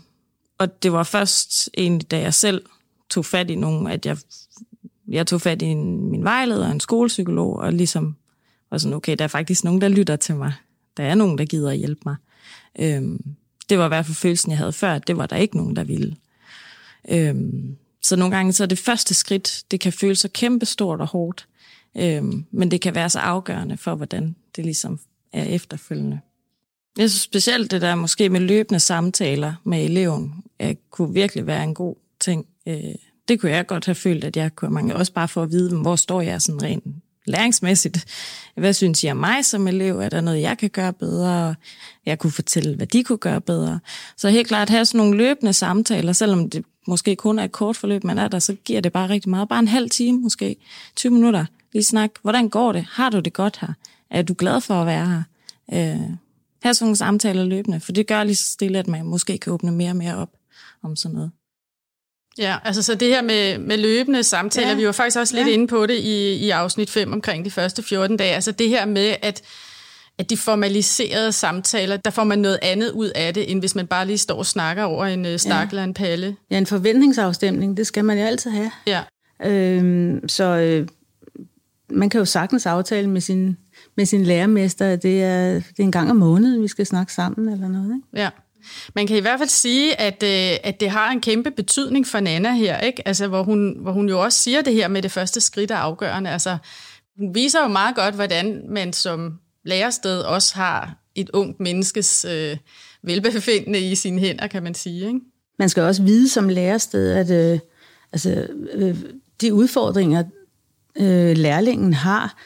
og 0.57 0.83
det 0.83 0.91
var 0.91 1.03
først 1.03 1.69
egentlig, 1.77 2.11
da 2.11 2.19
jeg 2.19 2.33
selv 2.33 2.65
tog 3.09 3.25
fat 3.25 3.49
i 3.49 3.55
nogen, 3.55 3.87
at 3.87 4.05
jeg, 4.05 4.17
jeg 5.07 5.27
tog 5.27 5.41
fat 5.41 5.61
i 5.61 5.65
en, 5.65 6.11
min 6.11 6.23
vejleder, 6.23 6.71
en 6.71 6.79
skolepsykolog, 6.79 7.55
og 7.55 7.73
ligesom 7.73 8.15
var 8.71 8.77
sådan, 8.77 8.95
okay, 8.95 9.15
der 9.19 9.23
er 9.23 9.27
faktisk 9.27 9.63
nogen, 9.63 9.81
der 9.81 9.87
lytter 9.87 10.15
til 10.15 10.35
mig 10.35 10.53
der 10.97 11.03
er 11.03 11.15
nogen, 11.15 11.37
der 11.37 11.45
gider 11.45 11.71
at 11.71 11.77
hjælpe 11.77 12.01
mig. 12.05 12.15
Øhm, 12.79 13.35
det 13.69 13.77
var 13.77 13.85
i 13.85 13.87
hvert 13.87 14.05
fald 14.05 14.15
følelsen, 14.15 14.51
jeg 14.51 14.57
havde 14.57 14.73
før, 14.73 14.93
at 14.93 15.07
det 15.07 15.17
var 15.17 15.25
der 15.25 15.35
ikke 15.35 15.57
nogen, 15.57 15.75
der 15.75 15.83
ville. 15.83 16.15
Øhm, 17.09 17.77
så 18.01 18.15
nogle 18.15 18.35
gange 18.35 18.53
så 18.53 18.63
er 18.63 18.67
det 18.67 18.79
første 18.79 19.13
skridt, 19.13 19.63
det 19.71 19.79
kan 19.79 19.93
føles 19.93 20.19
så 20.19 20.29
kæmpestort 20.33 21.01
og 21.01 21.07
hårdt, 21.07 21.47
øhm, 21.97 22.45
men 22.51 22.71
det 22.71 22.81
kan 22.81 22.95
være 22.95 23.09
så 23.09 23.19
afgørende 23.19 23.77
for, 23.77 23.95
hvordan 23.95 24.35
det 24.55 24.65
ligesom 24.65 24.99
er 25.33 25.43
efterfølgende. 25.43 26.19
Jeg 26.97 27.09
synes 27.09 27.21
specielt 27.21 27.71
det 27.71 27.81
der 27.81 27.95
måske 27.95 28.29
med 28.29 28.39
løbende 28.39 28.79
samtaler 28.79 29.53
med 29.63 29.85
eleven, 29.85 30.43
at 30.59 30.77
kunne 30.91 31.13
virkelig 31.13 31.47
være 31.47 31.63
en 31.63 31.73
god 31.73 31.95
ting. 32.19 32.45
Øh, 32.67 32.95
det 33.27 33.39
kunne 33.39 33.51
jeg 33.51 33.67
godt 33.67 33.85
have 33.85 33.95
følt, 33.95 34.23
at 34.23 34.37
jeg 34.37 34.55
kunne, 34.55 34.71
mange 34.71 34.95
også 34.95 35.13
bare 35.13 35.27
få 35.27 35.41
at 35.41 35.51
vide, 35.51 35.81
hvor 35.81 35.95
står 35.95 36.21
jeg 36.21 36.41
sådan 36.41 36.63
rent 36.63 36.83
læringsmæssigt. 37.25 38.05
Hvad 38.55 38.73
synes 38.73 39.03
I 39.03 39.07
om 39.07 39.17
mig 39.17 39.45
som 39.45 39.67
elev? 39.67 39.99
Er 39.99 40.09
der 40.09 40.21
noget, 40.21 40.41
jeg 40.41 40.57
kan 40.57 40.69
gøre 40.69 40.93
bedre? 40.93 41.55
Jeg 42.05 42.19
kunne 42.19 42.31
fortælle, 42.31 42.75
hvad 42.75 42.87
de 42.87 43.03
kunne 43.03 43.17
gøre 43.17 43.41
bedre. 43.41 43.79
Så 44.17 44.29
helt 44.29 44.47
klart 44.47 44.69
have 44.69 44.85
sådan 44.85 44.97
nogle 44.97 45.17
løbende 45.17 45.53
samtaler, 45.53 46.13
selvom 46.13 46.49
det 46.49 46.65
måske 46.87 47.15
kun 47.15 47.39
er 47.39 47.43
et 47.43 47.51
kort 47.51 47.77
forløb, 47.77 48.03
man 48.03 48.17
er 48.17 48.27
der, 48.27 48.39
så 48.39 48.53
giver 48.53 48.81
det 48.81 48.93
bare 48.93 49.09
rigtig 49.09 49.29
meget. 49.29 49.49
Bare 49.49 49.59
en 49.59 49.67
halv 49.67 49.89
time 49.89 50.21
måske, 50.21 50.55
20 50.95 51.11
minutter. 51.11 51.45
Lige 51.73 51.83
snak, 51.83 52.11
hvordan 52.21 52.49
går 52.49 52.71
det? 52.71 52.85
Har 52.91 53.09
du 53.09 53.19
det 53.19 53.33
godt 53.33 53.57
her? 53.61 53.73
Er 54.09 54.21
du 54.21 54.35
glad 54.37 54.61
for 54.61 54.73
at 54.73 54.87
være 54.87 55.07
her? 55.07 55.23
Øh, 55.73 56.01
have 56.63 56.73
sådan 56.73 56.85
nogle 56.85 56.95
samtaler 56.95 57.43
løbende, 57.43 57.79
for 57.79 57.91
det 57.91 58.07
gør 58.07 58.23
lige 58.23 58.35
så 58.35 58.51
stille, 58.51 58.79
at 58.79 58.87
man 58.87 59.05
måske 59.05 59.37
kan 59.37 59.53
åbne 59.53 59.71
mere 59.71 59.89
og 59.89 59.95
mere 59.95 60.17
op 60.17 60.29
om 60.83 60.95
sådan 60.95 61.15
noget. 61.15 61.31
Ja, 62.37 62.57
altså 62.63 62.83
så 62.83 62.95
det 62.95 63.07
her 63.07 63.21
med, 63.21 63.57
med 63.57 63.77
løbende 63.77 64.23
samtaler, 64.23 64.69
ja. 64.69 64.75
vi 64.75 64.85
var 64.85 64.91
faktisk 64.91 65.19
også 65.19 65.35
lidt 65.35 65.47
ja. 65.47 65.53
inde 65.53 65.67
på 65.67 65.85
det 65.85 65.95
i, 65.95 66.33
i 66.33 66.49
afsnit 66.49 66.89
5 66.89 67.13
omkring 67.13 67.45
de 67.45 67.51
første 67.51 67.83
14 67.83 68.17
dage, 68.17 68.35
altså 68.35 68.51
det 68.51 68.69
her 68.69 68.85
med, 68.85 69.15
at, 69.21 69.41
at 70.17 70.29
de 70.29 70.37
formaliserede 70.37 71.31
samtaler, 71.31 71.97
der 71.97 72.11
får 72.11 72.23
man 72.23 72.39
noget 72.39 72.59
andet 72.61 72.91
ud 72.91 73.09
af 73.15 73.33
det, 73.33 73.51
end 73.51 73.59
hvis 73.59 73.75
man 73.75 73.87
bare 73.87 74.07
lige 74.07 74.17
står 74.17 74.37
og 74.37 74.45
snakker 74.45 74.83
over 74.83 75.05
en 75.05 75.25
uh, 75.25 75.35
stak 75.37 75.65
ja. 75.65 75.69
eller 75.69 75.83
en 75.83 75.93
palle. 75.93 76.35
Ja, 76.51 76.57
en 76.57 76.65
forventningsafstemning, 76.65 77.77
det 77.77 77.87
skal 77.87 78.05
man 78.05 78.17
jo 78.17 78.25
altid 78.25 78.51
have. 78.51 78.71
Ja. 78.87 79.01
Øhm, 79.45 80.27
så 80.27 80.43
øh, 80.43 80.87
man 81.89 82.09
kan 82.09 82.19
jo 82.19 82.25
sagtens 82.25 82.65
aftale 82.65 83.09
med 83.09 83.21
sin, 83.21 83.57
med 83.97 84.05
sin 84.05 84.23
lærermester, 84.23 84.85
at 84.85 85.03
det 85.03 85.23
er, 85.23 85.53
det 85.53 85.79
er 85.79 85.83
en 85.83 85.91
gang 85.91 86.09
om 86.09 86.15
måneden, 86.15 86.61
vi 86.61 86.67
skal 86.67 86.85
snakke 86.85 87.13
sammen 87.13 87.49
eller 87.49 87.67
noget. 87.67 87.95
Ikke? 87.95 88.21
Ja. 88.23 88.29
Man 88.95 89.07
kan 89.07 89.17
i 89.17 89.19
hvert 89.19 89.39
fald 89.39 89.49
sige, 89.49 90.01
at, 90.01 90.23
øh, 90.23 90.57
at 90.63 90.79
det 90.79 90.89
har 90.89 91.11
en 91.11 91.21
kæmpe 91.21 91.51
betydning 91.51 92.07
for 92.07 92.19
Nana 92.19 92.53
her, 92.53 92.79
ikke? 92.79 93.07
Altså, 93.07 93.27
hvor, 93.27 93.43
hun, 93.43 93.77
hvor 93.79 93.91
hun 93.91 94.09
jo 94.09 94.23
også 94.23 94.39
siger 94.39 94.61
det 94.61 94.73
her 94.73 94.87
med 94.87 95.01
det 95.01 95.11
første 95.11 95.41
skridt 95.41 95.71
er 95.71 95.75
afgørende. 95.75 96.29
Altså, 96.29 96.57
hun 97.17 97.35
viser 97.35 97.61
jo 97.61 97.67
meget 97.67 97.95
godt, 97.95 98.15
hvordan 98.15 98.61
man 98.69 98.93
som 98.93 99.39
lærersted 99.65 100.19
også 100.19 100.55
har 100.55 100.95
et 101.15 101.29
ungt 101.29 101.59
menneskes 101.59 102.25
øh, 102.29 102.57
velbefindende 103.03 103.79
i 103.79 103.95
sine 103.95 104.19
hænder, 104.19 104.47
kan 104.47 104.63
man 104.63 104.73
sige. 104.73 105.07
Ikke? 105.07 105.19
Man 105.59 105.69
skal 105.69 105.83
også 105.83 106.03
vide 106.03 106.29
som 106.29 106.49
lærersted, 106.49 107.11
at 107.11 107.31
øh, 107.31 107.59
altså, 108.11 108.47
øh, 108.73 108.97
de 109.41 109.53
udfordringer, 109.53 110.23
øh, 110.95 111.37
lærlingen 111.37 111.93
har, 111.93 112.37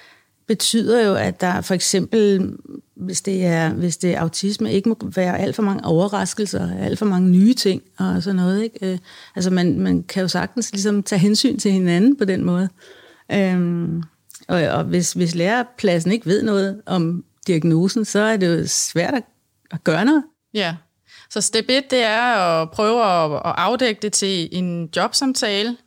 betyder 0.48 1.06
jo, 1.06 1.16
at 1.16 1.42
der 1.42 1.62
for 1.62 1.74
eksempel, 1.74 2.52
hvis 3.08 3.22
det 3.22 3.46
er, 3.46 3.74
hvis 3.74 3.98
det 3.98 4.14
er 4.14 4.20
autisme, 4.20 4.74
ikke 4.74 4.90
må 4.90 4.98
være 5.16 5.40
alt 5.40 5.56
for 5.56 5.64
mange 5.64 5.86
overraskelser, 5.86 6.78
alt 6.80 7.00
for 7.00 7.06
mange 7.06 7.30
nye 7.30 7.54
ting 7.54 7.82
og 7.98 8.24
sådan 8.24 8.36
noget. 8.36 8.64
Ikke? 8.64 8.92
Øh, 8.92 8.98
altså 9.36 9.50
man, 9.50 9.80
man 9.80 10.04
kan 10.04 10.22
jo 10.22 10.28
sagtens 10.28 10.72
ligesom 10.72 11.04
tage 11.04 11.20
hensyn 11.20 11.60
til 11.60 11.72
hinanden 11.72 12.18
på 12.18 12.26
den 12.26 12.44
måde. 12.44 12.70
Øhm, 13.32 14.04
og, 14.48 14.62
og 14.62 14.84
hvis, 14.84 15.14
hvis 15.14 15.36
lærerpladsen 15.36 16.12
ikke 16.12 16.26
ved 16.26 16.44
noget 16.44 16.82
om 16.86 17.24
diagnosen, 17.48 18.06
så 18.06 18.20
er 18.20 18.38
det 18.38 18.60
jo 18.60 18.68
svært 18.68 19.14
at, 19.14 19.24
at 19.72 19.84
gøre 19.84 20.06
noget. 20.06 20.24
Ja, 20.54 20.76
så 21.30 21.42
step 21.42 21.66
1, 21.70 21.92
det 21.92 22.04
er 22.04 22.22
at 22.22 22.72
prøve 22.72 23.04
at, 23.04 23.32
at 23.32 23.54
afdække 23.58 24.02
det 24.02 24.14
til 24.14 24.50
en 24.52 24.90
jobsamtale, 24.96 25.78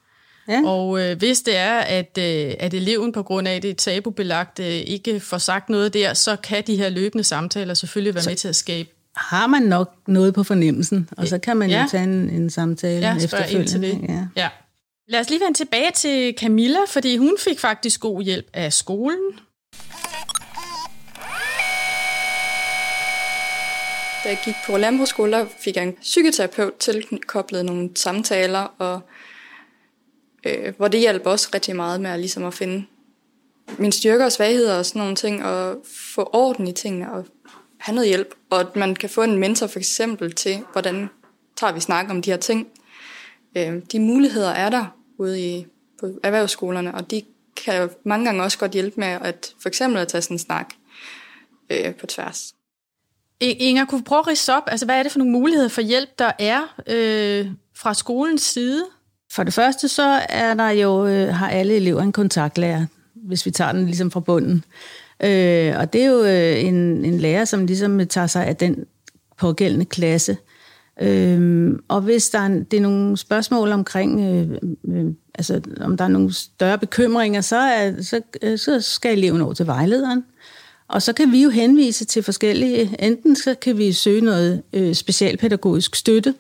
Ja. 0.50 0.62
Og 0.64 1.00
øh, 1.00 1.19
hvis 1.19 1.42
det 1.42 1.57
er, 1.57 1.78
at, 1.78 2.19
øh, 2.19 2.54
at 2.59 2.75
eleven 2.75 3.12
på 3.12 3.23
grund 3.23 3.49
af 3.49 3.62
det 3.62 3.76
tabubelagt 3.76 4.61
øh, 4.61 4.66
ikke 4.66 5.21
får 5.21 5.38
sagt 5.38 5.69
noget 5.69 5.95
der, 5.95 6.14
så 6.14 6.37
kan 6.37 6.62
de 6.66 6.76
her 6.76 6.88
løbende 6.88 7.25
samtaler 7.25 7.75
selvfølgelig 7.75 8.14
være 8.14 8.23
så, 8.23 8.30
med 8.30 8.37
til 8.37 8.49
at 8.49 8.57
skabe 8.57 8.90
har 9.16 9.47
man 9.47 9.62
nok 9.62 9.95
noget 10.07 10.35
på 10.35 10.42
fornemmelsen, 10.42 11.09
og 11.16 11.28
så 11.28 11.38
kan 11.38 11.57
man 11.57 11.71
ja. 11.71 11.83
jo 11.83 11.88
tage 11.88 12.04
en, 12.04 12.30
en 12.30 12.50
samtale 12.50 13.09
ja, 13.09 13.16
efterfølgende. 13.16 13.61
Ind 13.61 13.69
til 13.69 13.83
det. 13.83 14.00
Ja. 14.09 14.26
ja. 14.37 14.49
Lad 15.09 15.21
os 15.21 15.30
lige 15.30 15.40
vende 15.40 15.59
tilbage 15.59 15.90
til 15.95 16.35
Camilla, 16.38 16.78
fordi 16.88 17.16
hun 17.16 17.37
fik 17.38 17.61
faktisk 17.61 18.00
god 18.00 18.23
hjælp 18.23 18.47
af 18.54 18.73
skolen. 18.73 19.19
Da 24.25 24.28
jeg 24.28 24.38
gik 24.45 24.54
på 24.66 24.76
landbrugsskole, 24.76 25.49
fik 25.61 25.76
jeg 25.76 25.85
en 25.85 25.92
psykoterapeut 26.00 26.73
tilkoblet 26.78 27.64
nogle 27.64 27.90
samtaler, 27.97 28.75
og 28.78 29.00
øh, 30.44 30.75
hvor 30.76 30.88
det 30.88 31.00
hjalp 31.00 31.26
også 31.26 31.49
rigtig 31.54 31.76
meget 31.76 32.00
med 32.00 32.11
at, 32.11 32.18
ligesom 32.18 32.44
at 32.44 32.54
finde 32.54 32.87
mine 33.78 33.92
styrker 33.92 34.25
og 34.25 34.32
svagheder 34.32 34.78
og 34.78 34.87
sådan 34.87 35.00
nogle 35.00 35.16
ting, 35.16 35.44
og 35.44 35.76
få 36.14 36.30
orden 36.32 36.68
i 36.68 36.73
tingene 36.73 37.12
og 37.12 37.26
have 37.78 37.94
noget 37.94 38.09
hjælp. 38.09 38.35
Og 38.50 38.61
at 38.61 38.76
man 38.76 38.94
kan 38.94 39.11
få 39.11 39.23
en 39.23 39.38
mentor 39.38 39.66
for 39.66 39.78
eksempel 39.78 40.32
til, 40.32 40.59
hvordan 40.73 41.11
tager 41.56 41.73
vi 41.73 41.80
snak 41.80 42.11
om 42.11 42.23
de 42.23 42.30
her 42.30 42.37
ting. 42.37 42.68
Øh, 43.56 43.82
de 43.92 44.00
muligheder 44.00 44.50
er 44.50 44.70
der 44.70 44.87
ude 45.18 45.40
i, 45.40 45.66
på 46.00 46.06
erhvervsskolerne, 46.23 46.94
og 46.94 47.11
de 47.11 47.23
kan 47.56 47.82
jo 47.82 47.88
mange 48.04 48.25
gange 48.25 48.42
også 48.42 48.59
godt 48.59 48.73
hjælpe 48.73 49.00
med 49.00 49.09
at 49.09 49.54
for 49.62 49.68
eksempel 49.68 50.00
at 50.00 50.09
tage 50.09 50.23
sådan 50.23 50.35
en 50.35 50.38
snak 50.38 50.75
øh, 51.70 51.94
på 51.94 52.06
tværs. 52.06 52.54
E-, 53.44 53.47
Inger, 53.47 53.85
kunne 53.85 53.99
du 53.99 54.04
prøve 54.04 54.18
at 54.18 54.26
rise 54.26 54.54
op? 54.54 54.62
Altså, 54.66 54.87
hvad 54.87 54.99
er 54.99 55.02
det 55.02 55.12
for 55.12 55.18
nogle 55.18 55.32
muligheder 55.32 55.68
for 55.68 55.80
hjælp, 55.80 56.18
der 56.18 56.32
er 56.38 56.80
øh, 56.87 57.47
fra 57.76 57.94
skolens 57.94 58.42
side? 58.42 58.87
For 59.33 59.43
det 59.43 59.55
første, 59.55 59.89
så 59.89 60.21
er 60.29 60.55
der 60.55 60.71
jo, 60.71 61.07
øh, 61.07 61.35
har 61.35 61.49
alle 61.49 61.77
elever 61.77 62.03
en 62.03 62.13
kontaktlærer, 62.13 62.87
hvis 63.15 63.47
vi 63.47 63.51
tager 63.51 63.73
den 63.73 63.87
ligesom 63.87 64.11
fra 64.11 64.21
bunden. 64.21 64.65
Øh, 65.23 65.75
og 65.77 65.93
det 65.93 66.03
er 66.03 66.07
jo 66.07 66.25
øh, 66.25 66.65
en, 66.65 67.05
en 67.05 67.19
lærer, 67.19 67.45
som 67.45 67.67
ligesom 67.67 68.07
tager 68.07 68.27
sig 68.27 68.47
af 68.47 68.57
den 68.57 68.85
pågældende 69.39 69.85
klasse. 69.85 70.37
Øh, 71.03 71.71
og 71.89 72.01
hvis 72.01 72.31
der 72.31 72.39
er, 72.39 72.49
det 72.49 72.75
er 72.75 72.81
nogle 72.81 73.17
spørgsmål 73.17 73.73
omkring, 73.73 74.21
øh, 74.21 74.59
øh, 74.89 75.07
altså 75.35 75.61
om 75.81 75.97
der 75.97 76.05
er 76.05 76.09
nogle 76.09 76.35
større 76.35 76.79
bekymringer, 76.79 77.41
så, 77.41 77.57
er, 77.57 78.03
så, 78.03 78.21
øh, 78.43 78.59
så 78.59 78.81
skal 78.81 79.19
eleven 79.19 79.41
over 79.41 79.55
til 79.55 79.67
vejlederen. 79.67 80.25
Og 80.89 81.03
så 81.03 81.13
kan 81.13 81.33
vi 81.33 81.43
jo 81.43 81.51
henvise 81.51 82.05
til 82.05 82.23
forskellige, 82.23 82.97
enten 82.99 83.37
så 83.37 83.55
kan 83.55 83.79
vi 83.79 83.93
søge 83.93 84.21
noget 84.21 84.63
øh, 84.73 84.95
specialpædagogisk 84.95 85.95
støtte, 85.95 86.35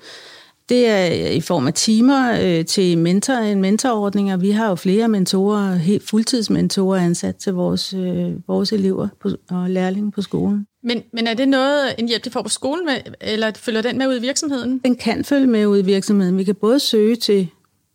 det 0.70 0.86
er 0.88 1.30
i 1.30 1.40
form 1.40 1.66
af 1.66 1.74
timer 1.74 2.38
øh, 2.42 2.64
til 2.64 2.98
mentor, 2.98 3.34
en 3.34 3.60
mentorordning, 3.60 4.32
og 4.32 4.42
vi 4.42 4.50
har 4.50 4.68
jo 4.68 4.74
flere 4.74 5.08
mentorer, 5.08 5.74
helt 5.74 6.08
fuldtidsmentorer 6.08 7.00
ansat 7.00 7.36
til 7.36 7.52
vores, 7.52 7.94
øh, 7.94 8.48
vores 8.48 8.72
elever 8.72 9.08
på, 9.20 9.30
og 9.50 9.70
lærlinge 9.70 10.12
på 10.12 10.22
skolen. 10.22 10.66
Men, 10.82 11.02
men 11.12 11.26
er 11.26 11.34
det 11.34 11.48
noget, 11.48 11.94
en 11.98 12.08
hjælp, 12.08 12.24
de 12.24 12.30
får 12.30 12.42
på 12.42 12.48
skolen, 12.48 12.86
med, 12.86 12.94
eller 13.20 13.52
følger 13.56 13.82
den 13.82 13.98
med 13.98 14.08
ud 14.08 14.16
i 14.16 14.20
virksomheden? 14.20 14.78
Den 14.84 14.96
kan 14.96 15.24
følge 15.24 15.46
med 15.46 15.66
ud 15.66 15.78
i 15.78 15.84
virksomheden. 15.84 16.38
Vi 16.38 16.44
kan 16.44 16.54
både 16.54 16.80
søge 16.80 17.16
til 17.16 17.48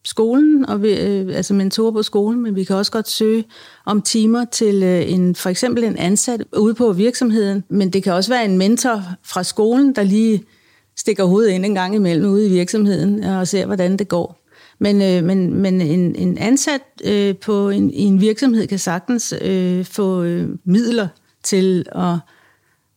skolen, 0.06 0.66
og 0.66 0.82
vi, 0.82 1.00
øh, 1.00 1.36
altså 1.36 1.54
mentorer 1.54 1.92
på 1.92 2.04
skolen, 2.04 2.42
men 2.42 2.56
vi 2.56 2.64
kan 2.64 2.76
også 2.76 2.92
godt 2.92 3.10
søge 3.10 3.44
om 3.86 4.02
timer 4.02 4.46
til 4.46 4.84
øh, 4.84 5.12
en, 5.12 5.36
for 5.36 5.50
eksempel 5.50 5.84
en 5.84 5.98
ansat 5.98 6.44
ude 6.58 6.74
på 6.74 6.94
virksomheden. 6.94 7.64
Men 7.70 7.90
det 7.90 8.04
kan 8.04 8.14
også 8.14 8.30
være 8.30 8.46
en 8.46 8.58
mentor 8.58 9.04
fra 9.24 9.44
skolen, 9.44 9.96
der 9.96 10.04
lige 10.04 10.44
stikker 10.98 11.24
hovedet 11.24 11.52
ind 11.52 11.66
en 11.66 11.76
gang 11.76 11.96
imellem 11.96 12.32
ude 12.32 12.48
i 12.48 12.50
virksomheden 12.50 13.24
øh, 13.24 13.38
og 13.38 13.48
ser, 13.48 13.66
hvordan 13.66 13.98
det 13.98 14.08
går. 14.08 14.42
Men, 14.80 15.02
øh, 15.02 15.24
men, 15.24 15.54
men 15.54 15.82
en, 15.82 16.16
en 16.16 16.38
ansat 16.38 16.82
øh, 17.04 17.38
på 17.38 17.70
en, 17.70 17.94
i 17.94 18.02
en 18.04 18.22
virksomhed 18.22 18.68
kan 18.68 18.80
sagtens 18.80 19.34
øh, 19.42 19.86
få 19.86 20.24
øh, 20.24 20.50
midler 20.66 21.08
til 21.44 21.86
at, 21.96 22.18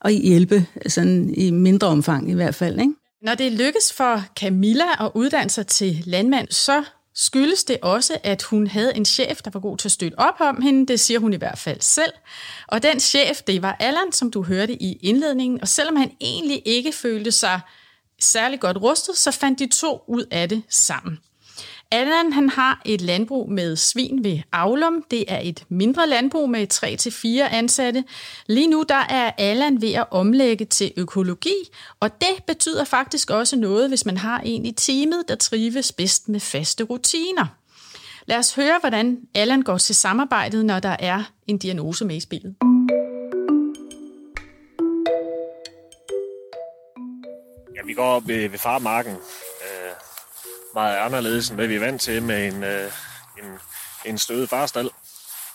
at 0.04 0.14
hjælpe, 0.14 0.66
sådan 0.86 1.34
i 1.34 1.50
mindre 1.50 1.86
omfang 1.86 2.30
i 2.30 2.34
hvert 2.34 2.54
fald. 2.54 2.80
Ikke? 2.80 2.92
Når 3.22 3.34
det 3.34 3.52
lykkes 3.52 3.92
for 3.92 4.22
Camilla 4.40 5.04
at 5.04 5.10
uddanne 5.14 5.50
sig 5.50 5.66
til 5.66 6.02
landmand, 6.06 6.48
så 6.50 6.84
skyldes 7.14 7.64
det 7.64 7.76
også, 7.82 8.18
at 8.24 8.42
hun 8.42 8.66
havde 8.66 8.96
en 8.96 9.04
chef, 9.04 9.42
der 9.42 9.50
var 9.54 9.60
god 9.60 9.76
til 9.76 9.88
at 9.88 9.92
støtte 9.92 10.18
op 10.18 10.40
om 10.40 10.62
hende. 10.62 10.86
Det 10.86 11.00
siger 11.00 11.20
hun 11.20 11.32
i 11.32 11.36
hvert 11.36 11.58
fald 11.58 11.80
selv. 11.80 12.12
Og 12.68 12.82
den 12.82 13.00
chef, 13.00 13.42
det 13.46 13.62
var 13.62 13.76
Allan, 13.80 14.12
som 14.12 14.30
du 14.30 14.42
hørte 14.42 14.82
i 14.82 14.98
indledningen. 15.02 15.60
Og 15.60 15.68
selvom 15.68 15.96
han 15.96 16.10
egentlig 16.20 16.62
ikke 16.64 16.92
følte 16.92 17.32
sig 17.32 17.60
særlig 18.20 18.60
godt 18.60 18.76
rustet, 18.76 19.16
så 19.16 19.30
fandt 19.30 19.58
de 19.58 19.66
to 19.66 20.04
ud 20.06 20.24
af 20.30 20.48
det 20.48 20.62
sammen. 20.68 21.18
Allan 21.90 22.32
han 22.32 22.48
har 22.48 22.82
et 22.84 23.00
landbrug 23.00 23.50
med 23.50 23.76
svin 23.76 24.24
ved 24.24 24.38
Aulum. 24.52 25.04
Det 25.10 25.24
er 25.28 25.40
et 25.42 25.64
mindre 25.68 26.08
landbrug 26.08 26.50
med 26.50 26.66
3-4 27.50 27.54
ansatte. 27.54 28.04
Lige 28.46 28.66
nu 28.66 28.84
der 28.88 29.04
er 29.08 29.30
Allan 29.38 29.82
ved 29.82 29.92
at 29.92 30.06
omlægge 30.10 30.64
til 30.64 30.92
økologi, 30.96 31.54
og 32.00 32.20
det 32.20 32.44
betyder 32.46 32.84
faktisk 32.84 33.30
også 33.30 33.56
noget, 33.56 33.88
hvis 33.88 34.06
man 34.06 34.16
har 34.16 34.40
en 34.40 34.66
i 34.66 34.72
teamet, 34.72 35.24
der 35.28 35.34
trives 35.34 35.92
bedst 35.92 36.28
med 36.28 36.40
faste 36.40 36.84
rutiner. 36.84 37.46
Lad 38.26 38.36
os 38.36 38.54
høre, 38.54 38.78
hvordan 38.80 39.18
Allan 39.34 39.62
går 39.62 39.78
til 39.78 39.94
samarbejdet, 39.94 40.64
når 40.64 40.80
der 40.80 40.96
er 40.98 41.22
en 41.46 41.58
diagnose 41.58 42.04
med 42.04 42.16
i 42.16 42.20
spillet. 42.20 42.77
Vi 47.88 47.94
går 47.94 48.04
op 48.04 48.28
ved, 48.28 48.48
ved 48.48 48.58
farmarken. 48.58 49.12
Øh, 49.12 49.92
meget 50.74 50.96
anderledes, 50.96 51.48
end 51.48 51.56
hvad 51.56 51.66
vi 51.66 51.74
er 51.74 51.80
vant 51.80 52.00
til 52.00 52.22
med 52.22 52.46
en, 52.52 52.64
øh, 52.64 52.92
en, 53.38 53.58
en 54.06 54.18
stødet 54.18 54.48
farstal. 54.48 54.90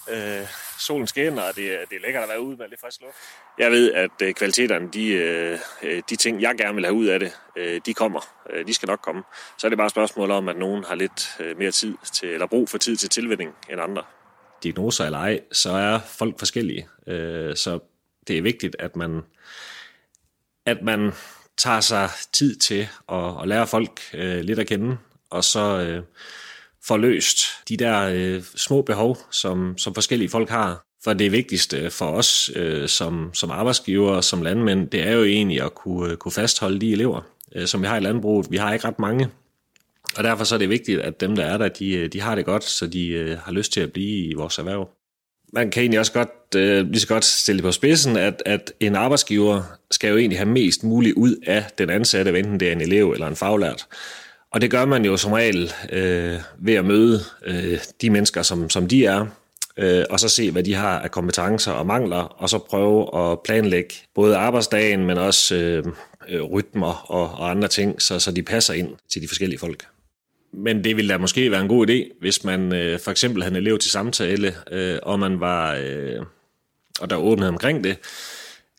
Øh, 0.09 0.47
solen 0.79 1.07
skinner, 1.07 1.41
og 1.41 1.55
det, 1.55 1.79
det 1.89 1.95
er 1.95 2.01
lækkert 2.01 2.23
at 2.23 2.29
være 2.29 2.41
ude 2.41 2.57
med 2.57 2.69
lidt 2.69 2.81
frisk 2.81 3.01
luft. 3.01 3.15
Jeg 3.57 3.71
ved, 3.71 3.93
at 3.93 4.11
øh, 4.21 4.33
kvaliteterne, 4.33 4.89
de, 4.89 5.07
øh, 5.07 6.01
de 6.09 6.15
ting, 6.15 6.41
jeg 6.41 6.55
gerne 6.57 6.75
vil 6.75 6.85
have 6.85 6.95
ud 6.95 7.05
af 7.05 7.19
det, 7.19 7.31
øh, 7.55 7.81
de 7.85 7.93
kommer. 7.93 8.21
Øh, 8.49 8.67
de 8.67 8.73
skal 8.73 8.87
nok 8.87 8.99
komme. 8.99 9.23
Så 9.57 9.67
er 9.67 9.69
det 9.69 9.77
bare 9.77 9.85
et 9.85 9.91
spørgsmål 9.91 10.31
om, 10.31 10.49
at 10.49 10.57
nogen 10.57 10.83
har 10.83 10.95
lidt 10.95 11.37
øh, 11.39 11.57
mere 11.57 11.71
tid 11.71 11.95
til, 12.13 12.29
eller 12.29 12.47
brug 12.47 12.69
for 12.69 12.77
tid 12.77 12.95
til 12.95 13.09
tilvænding 13.09 13.55
end 13.69 13.81
andre. 13.81 14.03
Diagnoser 14.63 15.05
eller 15.05 15.19
ej, 15.19 15.39
så 15.51 15.71
er 15.71 15.99
folk 15.99 16.39
forskellige. 16.39 16.87
Øh, 17.07 17.55
så 17.55 17.79
det 18.27 18.37
er 18.37 18.41
vigtigt, 18.41 18.75
at 18.79 18.95
man, 18.95 19.21
at 20.65 20.81
man 20.81 21.11
tager 21.57 21.81
sig 21.81 22.09
tid 22.33 22.55
til 22.55 22.87
at, 23.11 23.41
at 23.41 23.47
lære 23.47 23.67
folk 23.67 24.01
øh, 24.13 24.39
lidt 24.39 24.59
at 24.59 24.67
kende, 24.67 24.97
og 25.29 25.43
så 25.43 25.79
øh, 25.79 26.03
får 26.85 26.97
løst 26.97 27.37
de 27.69 27.77
der 27.77 28.09
øh, 28.13 28.43
små 28.55 28.81
behov, 28.81 29.17
som, 29.31 29.77
som 29.77 29.93
forskellige 29.93 30.29
folk 30.29 30.49
har. 30.49 30.85
For 31.03 31.13
det 31.13 31.31
vigtigste 31.31 31.89
for 31.89 32.05
os 32.05 32.51
øh, 32.55 32.87
som, 32.89 33.29
som 33.33 33.51
arbejdsgiver 33.51 34.11
og 34.11 34.23
som 34.23 34.41
landmænd, 34.41 34.89
det 34.89 35.07
er 35.07 35.11
jo 35.11 35.23
egentlig 35.23 35.61
at 35.61 35.75
kunne, 35.75 36.11
øh, 36.11 36.17
kunne 36.17 36.31
fastholde 36.31 36.79
de 36.79 36.91
elever, 36.91 37.21
øh, 37.55 37.67
som 37.67 37.81
vi 37.81 37.87
har 37.87 37.97
i 37.97 37.99
landbruget. 37.99 38.51
Vi 38.51 38.57
har 38.57 38.73
ikke 38.73 38.87
ret 38.87 38.99
mange, 38.99 39.29
og 40.17 40.23
derfor 40.23 40.43
så 40.43 40.55
er 40.55 40.59
det 40.59 40.69
vigtigt, 40.69 40.99
at 40.99 41.21
dem, 41.21 41.35
der 41.35 41.45
er 41.45 41.57
der, 41.57 41.67
de, 41.67 41.93
øh, 41.93 42.13
de 42.13 42.21
har 42.21 42.35
det 42.35 42.45
godt, 42.45 42.63
så 42.63 42.87
de 42.87 43.07
øh, 43.07 43.37
har 43.37 43.51
lyst 43.51 43.73
til 43.73 43.81
at 43.81 43.93
blive 43.93 44.29
i 44.29 44.33
vores 44.33 44.57
erhverv 44.57 44.89
man 45.53 45.71
kan 45.71 45.81
egentlig 45.81 45.99
også 45.99 46.13
godt, 46.13 46.55
øh, 46.55 46.87
lige 46.87 46.99
så 46.99 47.07
godt 47.07 47.25
stille 47.25 47.61
på 47.61 47.71
spidsen, 47.71 48.17
at, 48.17 48.43
at 48.45 48.73
en 48.79 48.95
arbejdsgiver 48.95 49.63
skal 49.91 50.09
jo 50.09 50.17
egentlig 50.17 50.39
have 50.39 50.49
mest 50.49 50.83
muligt 50.83 51.15
ud 51.15 51.35
af 51.47 51.65
den 51.77 51.89
ansatte, 51.89 52.39
enten 52.39 52.59
det 52.59 52.67
er 52.67 52.71
en 52.71 52.81
elev 52.81 53.11
eller 53.11 53.27
en 53.27 53.35
faglært. 53.35 53.85
Og 54.51 54.61
det 54.61 54.71
gør 54.71 54.85
man 54.85 55.05
jo 55.05 55.17
som 55.17 55.31
regel 55.31 55.73
øh, 55.91 56.39
ved 56.59 56.73
at 56.73 56.85
møde 56.85 57.19
øh, 57.45 57.79
de 58.01 58.09
mennesker, 58.09 58.41
som, 58.41 58.69
som 58.69 58.87
de 58.87 59.05
er, 59.05 59.25
øh, 59.77 60.05
og 60.09 60.19
så 60.19 60.29
se, 60.29 60.51
hvad 60.51 60.63
de 60.63 60.73
har 60.73 60.99
af 60.99 61.11
kompetencer 61.11 61.71
og 61.71 61.85
mangler, 61.85 62.17
og 62.17 62.49
så 62.49 62.57
prøve 62.57 63.31
at 63.31 63.39
planlægge 63.45 63.93
både 64.15 64.35
arbejdsdagen, 64.35 65.05
men 65.05 65.17
også 65.17 65.55
øh, 65.55 65.85
øh 66.29 66.41
rytmer 66.41 67.11
og, 67.11 67.31
og 67.31 67.49
andre 67.49 67.67
ting, 67.67 68.01
så, 68.01 68.19
så 68.19 68.31
de 68.31 68.43
passer 68.43 68.73
ind 68.73 68.89
til 69.09 69.21
de 69.21 69.27
forskellige 69.27 69.59
folk. 69.59 69.85
Men 70.53 70.83
det 70.83 70.97
ville 70.97 71.13
da 71.13 71.17
måske 71.17 71.51
være 71.51 71.61
en 71.61 71.67
god 71.67 71.89
idé, 71.89 72.17
hvis 72.19 72.43
man 72.43 72.73
øh, 72.73 72.99
for 72.99 73.11
eksempel 73.11 73.43
havde 73.43 73.57
en 73.57 73.61
elev 73.61 73.79
til 73.79 73.91
samtale, 73.91 74.55
øh, 74.71 74.99
og 75.03 75.19
man 75.19 75.39
var, 75.39 75.75
øh, 75.75 76.25
og 76.99 77.09
der 77.09 77.15
åbenhed 77.15 77.49
omkring 77.49 77.83
det, 77.83 77.97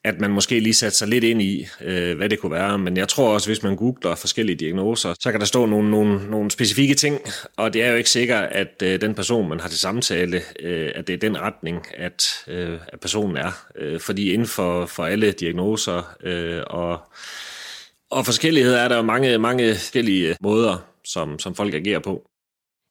at 0.05 0.19
man 0.19 0.31
måske 0.31 0.59
lige 0.59 0.73
satte 0.73 0.97
sig 0.97 1.07
lidt 1.07 1.23
ind 1.23 1.41
i, 1.41 1.67
øh, 1.81 2.17
hvad 2.17 2.29
det 2.29 2.39
kunne 2.39 2.51
være. 2.51 2.77
Men 2.77 2.97
jeg 2.97 3.07
tror 3.07 3.33
også, 3.33 3.49
hvis 3.49 3.63
man 3.63 3.75
googler 3.75 4.15
forskellige 4.15 4.55
diagnoser, 4.55 5.13
så 5.19 5.31
kan 5.31 5.39
der 5.39 5.45
stå 5.45 5.65
nogle, 5.65 5.91
nogle, 5.91 6.29
nogle 6.29 6.51
specifikke 6.51 6.93
ting, 6.93 7.19
og 7.57 7.73
det 7.73 7.83
er 7.83 7.89
jo 7.89 7.95
ikke 7.95 8.09
sikkert, 8.09 8.49
at 8.51 8.83
øh, 8.83 9.01
den 9.01 9.15
person, 9.15 9.49
man 9.49 9.59
har 9.59 9.69
til 9.69 9.79
samtale, 9.79 10.41
øh, 10.59 10.91
at 10.95 11.07
det 11.07 11.13
er 11.13 11.17
den 11.17 11.37
retning, 11.37 11.85
at, 11.97 12.43
øh, 12.47 12.79
at 12.87 12.99
personen 12.99 13.37
er. 13.37 13.65
Øh, 13.75 13.99
fordi 13.99 14.31
inden 14.31 14.47
for, 14.47 14.85
for 14.85 15.05
alle 15.05 15.31
diagnoser 15.31 16.15
øh, 16.23 16.63
og, 16.67 16.99
og 18.09 18.25
forskellighed 18.25 18.73
er 18.73 18.87
der 18.87 18.95
jo 18.95 19.01
mange, 19.01 19.37
mange 19.37 19.75
forskellige 19.75 20.35
måder, 20.41 20.94
som, 21.05 21.39
som 21.39 21.55
folk 21.55 21.73
agerer 21.73 21.99
på. 21.99 22.29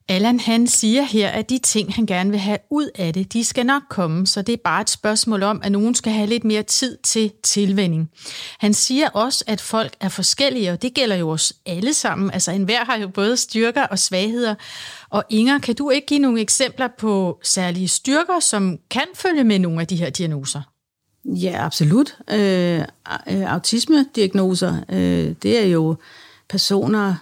Allan 0.09 0.41
han 0.41 0.67
siger 0.67 1.03
her, 1.03 1.29
at 1.29 1.51
de 1.51 1.59
ting, 1.59 1.95
han 1.95 2.07
gerne 2.07 2.31
vil 2.31 2.39
have 2.39 2.59
ud 2.71 2.89
af 2.95 3.15
det, 3.15 3.33
de 3.33 3.45
skal 3.45 3.67
nok 3.67 3.83
komme, 3.91 4.27
så 4.27 4.43
det 4.43 4.53
er 4.53 4.57
bare 4.65 4.81
et 4.81 4.91
spørgsmål 4.91 5.43
om, 5.43 5.61
at 5.65 5.73
nogen 5.73 5.95
skal 5.95 6.13
have 6.13 6.27
lidt 6.27 6.45
mere 6.45 6.63
tid 6.63 6.99
til 7.03 7.33
tilvænding. 7.43 8.11
Han 8.59 8.75
siger 8.75 9.09
også, 9.09 9.45
at 9.47 9.61
folk 9.61 9.93
er 10.01 10.09
forskellige, 10.09 10.71
og 10.71 10.83
det 10.83 10.95
gælder 10.95 11.17
jo 11.17 11.31
os 11.31 11.53
alle 11.67 11.95
sammen. 11.95 12.31
Altså 12.31 12.53
enhver 12.53 12.85
har 12.85 12.97
jo 12.99 13.09
både 13.09 13.37
styrker 13.37 13.83
og 13.83 13.99
svagheder. 13.99 14.55
Og 15.11 15.25
Inger, 15.31 15.59
kan 15.59 15.75
du 15.75 15.91
ikke 15.91 16.07
give 16.07 16.21
nogle 16.21 16.41
eksempler 16.41 16.89
på 16.99 17.39
særlige 17.43 17.89
styrker, 17.89 18.41
som 18.41 18.79
kan 18.91 19.07
følge 19.15 19.45
med 19.45 19.59
nogle 19.59 19.81
af 19.81 19.87
de 19.87 19.97
her 19.97 20.11
diagnoser? 20.11 20.63
Ja, 21.25 21.65
absolut. 21.67 22.17
Øh, 22.31 22.81
øh 23.29 23.55
autisme-diagnoser, 23.55 24.85
øh, 24.89 25.35
det 25.43 25.59
er 25.59 25.67
jo 25.67 25.97
personer, 26.49 27.15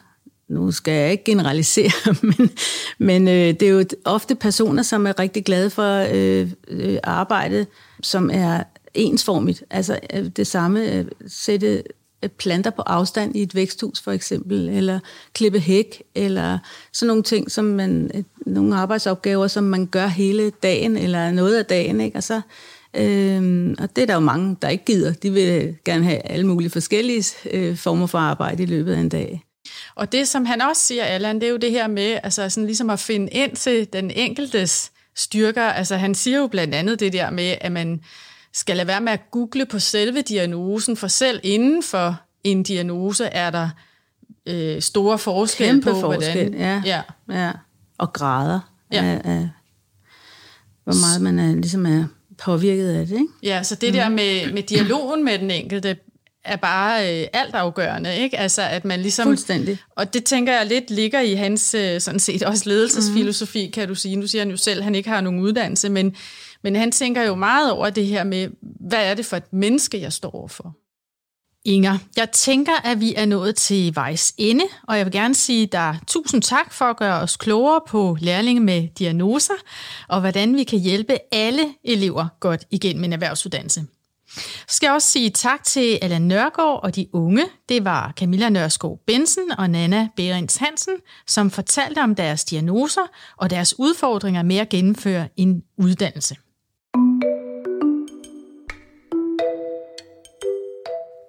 nu 0.52 0.70
skal 0.70 0.94
jeg 0.94 1.10
ikke 1.10 1.24
generalisere, 1.24 2.14
men, 2.38 2.50
men 2.98 3.28
øh, 3.28 3.34
det 3.34 3.62
er 3.62 3.68
jo 3.68 3.84
ofte 4.04 4.34
personer, 4.34 4.82
som 4.82 5.06
er 5.06 5.18
rigtig 5.18 5.44
glade 5.44 5.70
for 5.70 6.06
øh, 6.12 6.50
øh, 6.68 6.98
arbejde, 7.02 7.66
som 8.02 8.30
er 8.32 8.62
ensformigt. 8.94 9.64
Altså 9.70 9.98
øh, 10.14 10.26
det 10.26 10.46
samme, 10.46 10.92
øh, 10.92 11.04
sætte 11.26 11.82
øh, 12.22 12.28
planter 12.28 12.70
på 12.70 12.82
afstand 12.82 13.36
i 13.36 13.42
et 13.42 13.54
væksthus 13.54 14.00
for 14.00 14.12
eksempel, 14.12 14.68
eller 14.68 14.98
klippe 15.32 15.60
hæk, 15.60 16.02
eller 16.14 16.58
sådan 16.92 17.06
nogle 17.06 17.22
ting, 17.22 17.50
som 17.50 17.64
man, 17.64 18.10
øh, 18.14 18.22
nogle 18.46 18.76
arbejdsopgaver, 18.76 19.46
som 19.46 19.64
man 19.64 19.86
gør 19.86 20.06
hele 20.06 20.50
dagen, 20.50 20.96
eller 20.96 21.30
noget 21.30 21.56
af 21.56 21.64
dagen, 21.64 22.00
ikke? 22.00 22.16
Og 22.16 22.22
så 22.22 22.40
øh, 22.96 23.74
og 23.78 23.96
det 23.96 24.02
er 24.02 24.06
der 24.06 24.14
jo 24.14 24.20
mange, 24.20 24.56
der 24.62 24.68
ikke 24.68 24.84
gider. 24.84 25.12
De 25.12 25.30
vil 25.30 25.62
øh, 25.62 25.74
gerne 25.84 26.04
have 26.04 26.26
alle 26.26 26.46
mulige 26.46 26.70
forskellige 26.70 27.24
øh, 27.50 27.76
former 27.76 28.06
for 28.06 28.18
arbejde 28.18 28.62
i 28.62 28.66
løbet 28.66 28.92
af 28.92 29.00
en 29.00 29.08
dag. 29.08 29.42
Og 29.94 30.12
det, 30.12 30.28
som 30.28 30.44
han 30.44 30.60
også 30.60 30.82
siger, 30.82 31.04
Allan, 31.04 31.34
det 31.34 31.46
er 31.46 31.50
jo 31.50 31.56
det 31.56 31.70
her 31.70 31.86
med 31.86 32.18
altså 32.22 32.48
sådan 32.48 32.66
ligesom 32.66 32.90
at 32.90 33.00
finde 33.00 33.28
ind 33.28 33.56
til 33.56 33.88
den 33.92 34.10
enkeltes 34.10 34.92
styrker. 35.14 35.62
Altså 35.62 35.96
han 35.96 36.14
siger 36.14 36.38
jo 36.38 36.46
blandt 36.46 36.74
andet 36.74 37.00
det 37.00 37.12
der 37.12 37.30
med, 37.30 37.54
at 37.60 37.72
man 37.72 38.00
skal 38.52 38.76
lade 38.76 38.88
være 38.88 39.00
med 39.00 39.12
at 39.12 39.30
google 39.30 39.66
på 39.66 39.78
selve 39.78 40.22
diagnosen, 40.22 40.96
for 40.96 41.08
selv 41.08 41.40
inden 41.42 41.82
for 41.82 42.20
en 42.44 42.62
diagnose 42.62 43.24
er 43.24 43.50
der 43.50 43.70
øh, 44.46 44.82
store 44.82 45.18
forskel 45.18 45.66
Kæmpe 45.66 45.90
på, 45.90 46.00
forskel, 46.00 46.48
hvordan... 46.48 46.54
Ja, 46.54 46.82
ja. 46.84 47.02
ja. 47.44 47.52
Og 47.98 48.12
grader 48.12 48.60
ja. 48.92 49.04
af, 49.04 49.20
af, 49.24 49.48
hvor 50.84 51.00
meget 51.00 51.22
man 51.22 51.38
er, 51.38 51.54
ligesom 51.54 51.86
er 51.86 52.04
påvirket 52.38 52.88
af 52.88 53.06
det. 53.06 53.14
Ikke? 53.14 53.26
Ja, 53.42 53.62
så 53.62 53.74
det 53.74 53.88
mm. 53.88 53.96
der 53.96 54.08
med, 54.08 54.52
med 54.52 54.62
dialogen 54.62 55.24
med 55.24 55.38
den 55.38 55.50
enkelte 55.50 55.96
er 56.44 56.56
bare 56.56 57.20
øh, 57.22 57.26
altafgørende, 57.32 58.16
ikke? 58.16 58.38
Altså, 58.38 58.62
at 58.62 58.84
man 58.84 59.00
ligesom... 59.00 59.26
Fuldstændig. 59.26 59.78
Og 59.96 60.14
det 60.14 60.24
tænker 60.24 60.52
jeg 60.52 60.66
lidt 60.66 60.90
ligger 60.90 61.20
i 61.20 61.34
hans, 61.34 61.74
øh, 61.74 62.00
sådan 62.00 62.20
set, 62.20 62.42
også 62.42 62.68
ledelsesfilosofi, 62.68 63.66
mm. 63.66 63.72
kan 63.72 63.88
du 63.88 63.94
sige. 63.94 64.16
Nu 64.16 64.26
siger 64.26 64.42
han 64.42 64.50
jo 64.50 64.56
selv, 64.56 64.78
at 64.78 64.84
han 64.84 64.94
ikke 64.94 65.08
har 65.08 65.20
nogen 65.20 65.40
uddannelse, 65.40 65.88
men, 65.88 66.16
men 66.62 66.76
han 66.76 66.92
tænker 66.92 67.22
jo 67.22 67.34
meget 67.34 67.72
over 67.72 67.90
det 67.90 68.06
her 68.06 68.24
med, 68.24 68.48
hvad 68.88 69.10
er 69.10 69.14
det 69.14 69.26
for 69.26 69.36
et 69.36 69.52
menneske, 69.52 70.00
jeg 70.00 70.12
står 70.12 70.34
overfor? 70.34 70.76
Inger, 71.64 71.98
jeg 72.16 72.30
tænker, 72.30 72.72
at 72.84 73.00
vi 73.00 73.14
er 73.14 73.26
nået 73.26 73.56
til 73.56 73.94
vejs 73.94 74.34
ende, 74.38 74.64
og 74.88 74.96
jeg 74.98 75.06
vil 75.06 75.12
gerne 75.12 75.34
sige 75.34 75.66
dig 75.66 75.98
tusind 76.06 76.42
tak 76.42 76.72
for 76.72 76.84
at 76.84 76.96
gøre 76.96 77.20
os 77.20 77.36
klogere 77.36 77.80
på 77.88 78.16
lærlinge 78.20 78.60
med 78.60 78.88
diagnoser, 78.98 79.54
og 80.08 80.20
hvordan 80.20 80.56
vi 80.56 80.64
kan 80.64 80.78
hjælpe 80.78 81.18
alle 81.32 81.62
elever 81.84 82.26
godt 82.40 82.64
igennem 82.70 83.04
en 83.04 83.12
erhvervsuddannelse. 83.12 83.84
Så 84.36 84.76
skal 84.76 84.86
jeg 84.86 84.94
også 84.94 85.10
sige 85.10 85.30
tak 85.30 85.64
til 85.64 85.98
Allan 86.02 86.22
Nørgaard 86.22 86.80
og 86.82 86.96
de 86.96 87.06
unge. 87.12 87.44
Det 87.68 87.84
var 87.84 88.12
Camilla 88.16 88.48
Nørskov 88.48 88.98
Bensen 89.06 89.50
og 89.58 89.70
Nana 89.70 90.08
Berens 90.16 90.56
Hansen, 90.56 90.94
som 91.26 91.50
fortalte 91.50 91.98
om 91.98 92.14
deres 92.14 92.44
diagnoser 92.44 93.10
og 93.36 93.50
deres 93.50 93.78
udfordringer 93.78 94.42
med 94.42 94.56
at 94.56 94.68
gennemføre 94.68 95.28
en 95.36 95.62
uddannelse. 95.78 96.36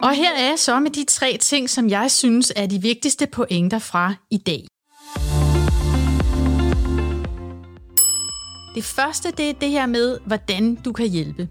Og 0.03 0.13
her 0.13 0.36
er 0.38 0.55
så 0.55 0.79
med 0.79 0.91
de 0.91 1.05
tre 1.05 1.38
ting, 1.38 1.69
som 1.69 1.89
jeg 1.89 2.12
synes 2.12 2.53
er 2.55 2.65
de 2.65 2.81
vigtigste 2.81 3.27
pointer 3.27 3.79
fra 3.79 4.13
i 4.31 4.38
dag. 4.38 4.67
Det 8.75 8.84
første, 8.84 9.32
det 9.38 9.50
er 9.50 9.53
det 9.53 9.70
her 9.70 9.86
med, 9.86 10.18
hvordan 10.25 10.75
du 10.75 10.92
kan 10.92 11.07
hjælpe. 11.07 11.48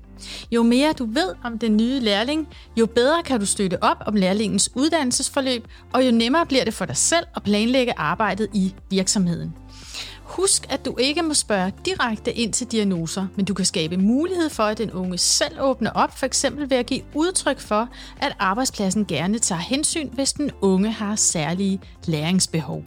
Jo 0.52 0.62
mere 0.62 0.92
du 0.92 1.06
ved 1.06 1.34
om 1.44 1.58
den 1.58 1.76
nye 1.76 2.00
lærling, 2.00 2.48
jo 2.76 2.86
bedre 2.86 3.22
kan 3.22 3.40
du 3.40 3.46
støtte 3.46 3.82
op 3.82 3.96
om 4.06 4.14
lærlingens 4.14 4.70
uddannelsesforløb, 4.74 5.66
og 5.92 6.06
jo 6.06 6.10
nemmere 6.10 6.46
bliver 6.46 6.64
det 6.64 6.74
for 6.74 6.84
dig 6.84 6.96
selv 6.96 7.26
at 7.36 7.42
planlægge 7.42 7.92
arbejdet 7.96 8.48
i 8.54 8.74
virksomheden. 8.90 9.54
Husk, 10.22 10.66
at 10.72 10.84
du 10.84 10.96
ikke 10.96 11.22
må 11.22 11.34
spørge 11.34 11.72
direkte 11.84 12.32
ind 12.32 12.52
til 12.52 12.66
diagnoser, 12.66 13.26
men 13.36 13.44
du 13.44 13.54
kan 13.54 13.64
skabe 13.64 13.96
mulighed 13.96 14.50
for, 14.50 14.62
at 14.62 14.78
den 14.78 14.92
unge 14.92 15.18
selv 15.18 15.60
åbner 15.60 15.90
op, 15.90 16.18
for 16.18 16.26
eksempel 16.26 16.70
ved 16.70 16.76
at 16.76 16.86
give 16.86 17.02
udtryk 17.14 17.60
for, 17.60 17.88
at 18.20 18.36
arbejdspladsen 18.38 19.06
gerne 19.06 19.38
tager 19.38 19.60
hensyn, 19.60 20.08
hvis 20.12 20.32
den 20.32 20.50
unge 20.60 20.90
har 20.90 21.16
særlige 21.16 21.80
læringsbehov. 22.06 22.82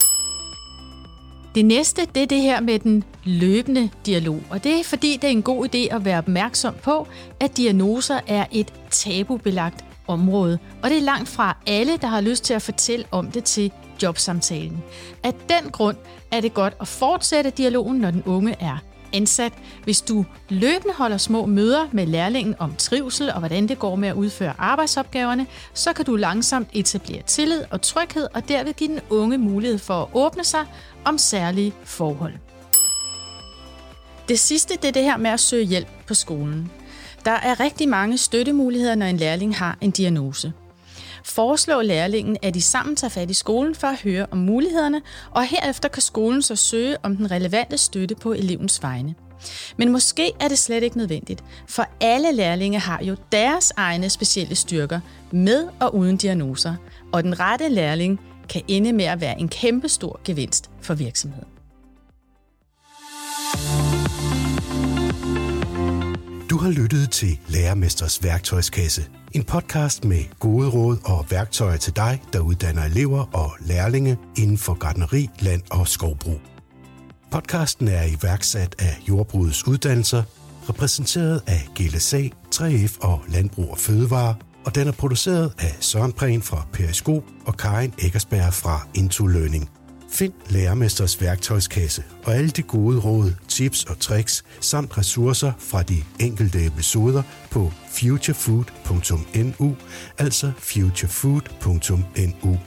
Det 1.56 1.64
næste, 1.64 2.02
det 2.14 2.22
er 2.22 2.26
det 2.26 2.40
her 2.40 2.60
med 2.60 2.78
den 2.78 3.04
løbende 3.24 3.90
dialog, 4.06 4.40
og 4.50 4.64
det 4.64 4.80
er 4.80 4.84
fordi, 4.84 5.16
det 5.16 5.24
er 5.24 5.32
en 5.32 5.42
god 5.42 5.66
idé 5.66 5.94
at 5.94 6.04
være 6.04 6.18
opmærksom 6.18 6.74
på, 6.82 7.08
at 7.40 7.56
diagnoser 7.56 8.20
er 8.26 8.46
et 8.52 8.72
tabubelagt 8.90 9.84
område, 10.06 10.58
og 10.82 10.90
det 10.90 10.98
er 10.98 11.02
langt 11.02 11.28
fra 11.28 11.56
alle, 11.66 11.96
der 11.96 12.06
har 12.06 12.20
lyst 12.20 12.44
til 12.44 12.54
at 12.54 12.62
fortælle 12.62 13.04
om 13.10 13.30
det 13.30 13.44
til 13.44 13.72
jobsamtalen. 14.02 14.82
Af 15.24 15.34
den 15.34 15.70
grund 15.70 15.96
er 16.32 16.40
det 16.40 16.54
godt 16.54 16.74
at 16.80 16.88
fortsætte 16.88 17.50
dialogen, 17.50 17.98
når 17.98 18.10
den 18.10 18.22
unge 18.26 18.56
er 18.60 18.78
ansat. 19.12 19.52
Hvis 19.84 20.00
du 20.00 20.24
løbende 20.48 20.94
holder 20.94 21.16
små 21.16 21.46
møder 21.46 21.88
med 21.92 22.06
lærlingen 22.06 22.54
om 22.58 22.74
trivsel 22.78 23.30
og 23.32 23.38
hvordan 23.38 23.68
det 23.68 23.78
går 23.78 23.96
med 23.96 24.08
at 24.08 24.14
udføre 24.14 24.54
arbejdsopgaverne, 24.58 25.46
så 25.74 25.92
kan 25.92 26.04
du 26.04 26.16
langsomt 26.16 26.68
etablere 26.72 27.22
tillid 27.22 27.64
og 27.70 27.82
tryghed 27.82 28.26
og 28.34 28.48
derved 28.48 28.72
give 28.72 28.90
den 28.90 29.00
unge 29.10 29.38
mulighed 29.38 29.78
for 29.78 30.02
at 30.02 30.08
åbne 30.14 30.44
sig 30.44 30.64
om 31.04 31.18
særlige 31.18 31.72
forhold. 31.84 32.32
Det 34.28 34.38
sidste 34.38 34.74
det 34.74 34.88
er 34.88 34.92
det 34.92 35.02
her 35.02 35.16
med 35.16 35.30
at 35.30 35.40
søge 35.40 35.64
hjælp 35.64 35.88
på 36.06 36.14
skolen. 36.14 36.70
Der 37.24 37.30
er 37.30 37.60
rigtig 37.60 37.88
mange 37.88 38.18
støttemuligheder, 38.18 38.94
når 38.94 39.06
en 39.06 39.16
lærling 39.16 39.56
har 39.56 39.78
en 39.80 39.90
diagnose 39.90 40.52
foreslå 41.26 41.82
lærlingen, 41.82 42.36
at 42.42 42.54
de 42.54 42.62
sammen 42.62 42.96
tager 42.96 43.08
fat 43.08 43.30
i 43.30 43.34
skolen 43.34 43.74
for 43.74 43.86
at 43.86 44.00
høre 44.00 44.26
om 44.30 44.38
mulighederne, 44.38 45.02
og 45.30 45.46
herefter 45.46 45.88
kan 45.88 46.02
skolen 46.02 46.42
så 46.42 46.56
søge 46.56 46.96
om 47.02 47.16
den 47.16 47.30
relevante 47.30 47.78
støtte 47.78 48.14
på 48.14 48.32
elevens 48.32 48.82
vegne. 48.82 49.14
Men 49.76 49.92
måske 49.92 50.32
er 50.40 50.48
det 50.48 50.58
slet 50.58 50.82
ikke 50.82 50.98
nødvendigt, 50.98 51.44
for 51.68 51.86
alle 52.00 52.32
lærlinge 52.32 52.78
har 52.78 53.00
jo 53.02 53.16
deres 53.32 53.72
egne 53.76 54.10
specielle 54.10 54.54
styrker, 54.54 55.00
med 55.30 55.68
og 55.80 55.94
uden 55.94 56.16
diagnoser, 56.16 56.74
og 57.12 57.24
den 57.24 57.40
rette 57.40 57.68
lærling 57.68 58.20
kan 58.48 58.62
ende 58.68 58.92
med 58.92 59.04
at 59.04 59.20
være 59.20 59.40
en 59.40 59.48
kæmpe 59.48 59.88
stor 59.88 60.20
gevinst 60.24 60.70
for 60.80 60.94
virksomheden. 60.94 61.48
Har 66.66 66.72
lyttet 66.72 67.10
til 67.10 67.38
Lærermesters 67.48 68.24
værktøjskasse– 68.24 69.04
en 69.36 69.44
podcast 69.44 70.04
med 70.04 70.24
gode 70.38 70.68
råd 70.68 70.96
og 71.04 71.26
værktøjer 71.30 71.76
til 71.76 71.96
dig, 71.96 72.22
der 72.32 72.40
uddanner 72.40 72.84
elever 72.84 73.36
og 73.36 73.52
lærlinge 73.60 74.18
inden 74.38 74.58
for 74.58 74.74
gardneri, 74.74 75.28
land 75.40 75.62
og 75.70 75.88
skovbrug. 75.88 76.40
Podcasten 77.30 77.88
er 77.88 78.02
iværksat 78.02 78.74
af 78.78 78.98
Jordbrugets 79.08 79.66
Uddannelser, 79.66 80.22
repræsenteret 80.68 81.42
af 81.46 81.68
GLSA, 81.74 82.22
3F 82.54 82.98
og 83.00 83.22
Landbrug 83.28 83.70
og 83.70 83.78
Fødevare, 83.78 84.34
og 84.64 84.74
den 84.74 84.88
er 84.88 84.92
produceret 84.92 85.52
af 85.58 85.76
Søren 85.80 86.12
Prehn 86.12 86.42
fra 86.42 86.66
Periskop 86.72 87.22
og 87.46 87.56
Karin 87.56 87.94
Eggersberg 88.02 88.54
fra 88.54 88.88
Into 88.94 89.26
Learning. 89.26 89.70
Find 90.08 90.32
Lærermesters 90.48 91.20
værktøjskasse 91.20 92.04
og 92.24 92.34
alle 92.34 92.50
de 92.50 92.62
gode 92.62 93.00
råd, 93.00 93.32
tips 93.48 93.84
og 93.84 93.98
tricks 93.98 94.44
samt 94.60 94.98
ressourcer 94.98 95.52
fra 95.58 95.82
de 95.82 96.02
enkelte 96.20 96.66
episoder 96.66 97.22
på 97.50 97.72
futurefood.nu, 97.90 99.76
altså 100.18 100.52
futurefood.nu. 100.58 102.58